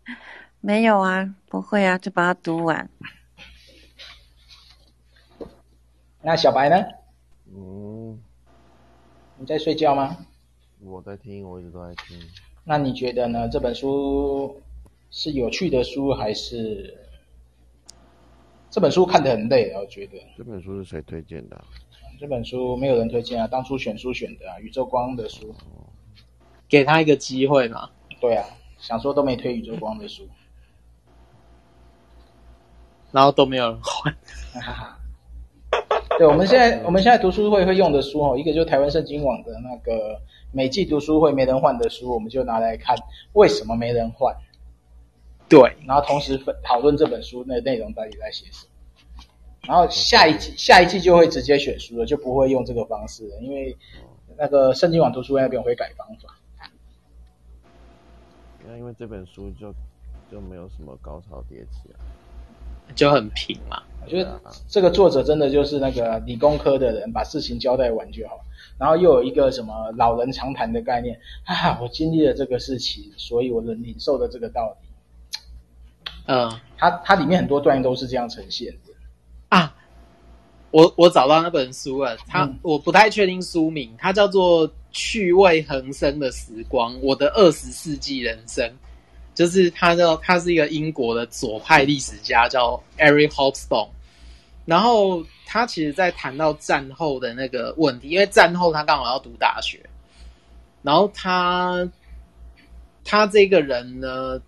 [0.60, 2.88] 没有啊，不会啊，就把它读完。
[6.22, 6.76] 那小白呢？
[7.54, 8.18] 嗯，
[9.36, 10.16] 你在睡觉吗？
[10.80, 12.18] 我在听，我一直都在听。
[12.64, 13.48] 那你觉得呢？
[13.48, 14.60] 这本书
[15.10, 17.03] 是有趣的书，还是
[18.74, 19.78] 这本书看得很累啊？
[19.80, 21.64] 我觉得这本书是谁推荐的？
[22.18, 25.54] 这本书没有人推荐啊，当初选书选的啊，宇宙光的书，
[26.68, 27.88] 给他一个机会嘛。
[28.20, 28.44] 对啊，
[28.78, 30.28] 想说都没推宇宙光的书，
[33.12, 34.12] 然后都没有人换。
[36.18, 40.20] 对，我们现在我们现在读书会会用的书哦，一个就是台湾圣经网的那个
[40.50, 42.96] 每季读书会没人换的书，我们就拿来看
[43.34, 44.34] 为什么没人换。
[45.48, 48.70] 对，然后同时分讨论这本书那内容到底在写什么。
[49.66, 53.76] 然后下一季下一季就会直接选书了，就不会用这个方式了，因为
[54.36, 56.38] 那个圣经网读书会那边会改方法。
[58.66, 59.72] 那因为这本书就
[60.30, 61.96] 就没有什么高潮迭起啊。
[62.94, 64.38] 就很平嘛，我觉得
[64.68, 68.44] 这个作者真的就是那个理工科的人，把事情交代完就好。
[68.78, 74.88] 然后又有一个什么老人常谈的概念啊，我经历了这个事情，所以我能领受的这个道理。
[76.26, 78.92] 嗯，它它里面很多段都是这样呈现的
[79.48, 79.74] 啊。
[80.70, 88.64] 我我找到那本书了，它、嗯、我不太确定书名，它叫做《趣味横生的时光：我的二十世纪人生》。
[89.34, 93.90] 就是他叫他是一个英国的左派历史家，叫 Eric h o p s t o n e。
[94.64, 99.80] 然后他其实，在谈到战后的那个问题，因为战后他刚好要读大学。
[100.82, 101.90] 然后他
[103.04, 104.40] 他这个人呢，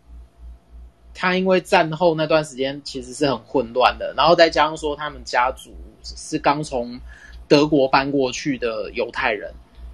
[1.17, 7.01] 他因为战后那段时间其实是很混乱的，然后再加上说他们家族是刚从
[7.49, 9.53] 德国搬过去的犹太人，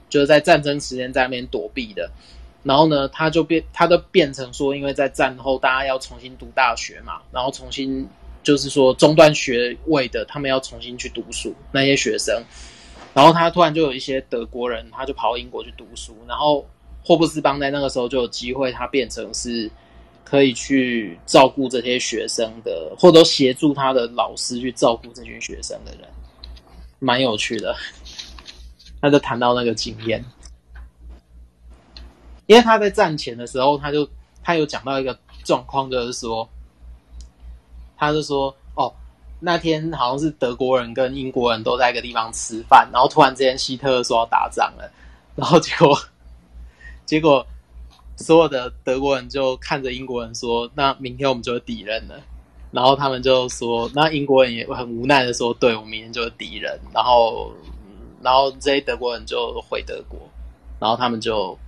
[0.08, 2.10] 就是在战争时间在那边躲避的。
[2.64, 8.08] 然后呢，他就变，他都变成说，因为在战后大家要重新读大学嘛，然后重新
[8.42, 12.40] 就是说中断学位的，他们要重新去读书那些学生，
[13.14, 16.64] 然后他突然就有一些德国人，他就跑到英国去读书，然后
[17.04, 19.68] 霍布斯邦在那个时候就有机会，他变成是
[20.32, 26.08] 可以去照顾这些学生的，或者协助他的老师去照顾这群学生的人，
[27.00, 27.76] 蛮有趣的，
[29.02, 30.24] 他就谈到那个经验。
[32.46, 34.08] 因为他在战前的时候，他就
[34.42, 36.48] 他有讲到一个状况，就是说，
[37.98, 38.90] 他就说，哦，
[39.38, 44.90] 那天好像是德国人跟英国人都在一个地方吃饭，然后突然之间希特勒说要打仗了，
[45.36, 45.94] 然后结果
[47.04, 47.46] 结果
[48.16, 52.20] 所有的德国人就看着英国人说，那明天我们就是敌人了，
[52.70, 57.52] 然后他们就说，那英国人也很无奈的说，对，我们明天就是敌人，然后
[58.20, 60.18] 然后这些德国人就回德国，
[60.78, 61.58] 然后他们就。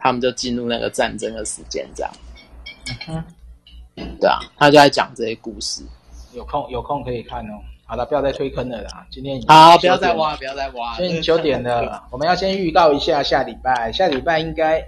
[0.00, 2.12] 他们就进入那个战争的时间，这样。
[2.86, 3.24] 嗯哼，
[4.20, 5.82] 对啊，他就在讲这些故事。
[6.32, 7.58] 有空有空可以看哦。
[7.84, 9.04] 好了，不要再推坑了啦。
[9.10, 10.94] 今天好，不要再挖，不要再挖。
[10.94, 13.90] 现在九点了，我们要先预告一下下礼拜。
[13.90, 14.80] 下礼拜应该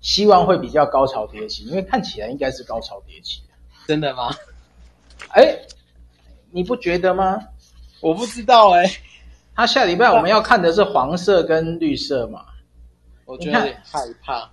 [0.00, 3.42] 希望会比较高潮迭起，因为看起来应该是高潮迭起。
[3.86, 4.30] 真的吗？
[5.30, 5.58] 哎，
[6.50, 7.38] 你不觉得吗？
[8.00, 9.00] 我不知道哎、欸。
[9.54, 12.44] 他下礼拜我们要看的是黄色跟绿色嘛？
[13.24, 14.48] 我觉得有点害怕。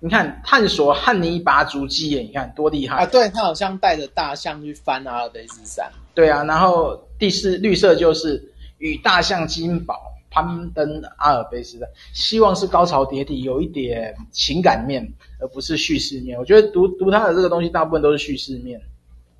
[0.00, 3.06] 你看，探索汉尼拔足迹耶，你看多厉害啊！
[3.06, 5.90] 对，他好像带着大象去翻阿尔卑斯山。
[6.14, 10.00] 对啊，然后第四绿色就是与大象金宝
[10.30, 15.06] 攀登阿尔卑斯山，希望是高潮迭起，有一点情感面，
[15.40, 16.38] 而不是叙事面。
[16.38, 18.80] 我觉得读读他的这个东西，大部分都是叙事面，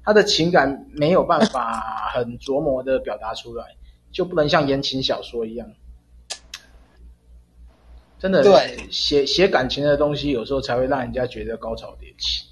[0.04, 3.64] 他的情感没有办法很琢磨的表达出来，
[4.10, 5.68] 就不能像言情小说一样。
[8.18, 12.46] 真的，对，写写感情的东西，有时候才会让人家觉得高潮迭起。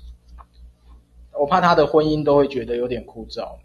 [1.32, 3.58] 我怕他的婚姻都会觉得有点枯燥。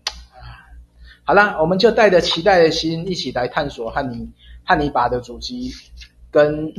[1.23, 4.27] 好了，我们就带着期待的心，一起来探索汉尼
[4.63, 5.71] 汉尼拔的主机，
[6.31, 6.73] 跟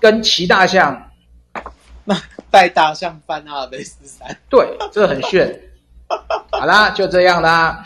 [0.00, 1.10] 跟骑大象，
[2.04, 5.60] 那带大象翻阿尔卑斯山，对，这很炫。
[6.50, 7.84] 好啦，就这样啦。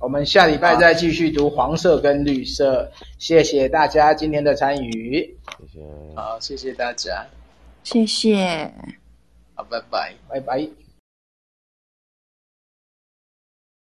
[0.00, 5.80] 我们下礼拜再继续读黄色跟绿色，谢谢大家今天的参与，谢谢，
[6.14, 7.26] 好，谢谢大家，
[7.82, 8.72] 谢谢，
[9.54, 10.87] 好，拜拜，拜拜。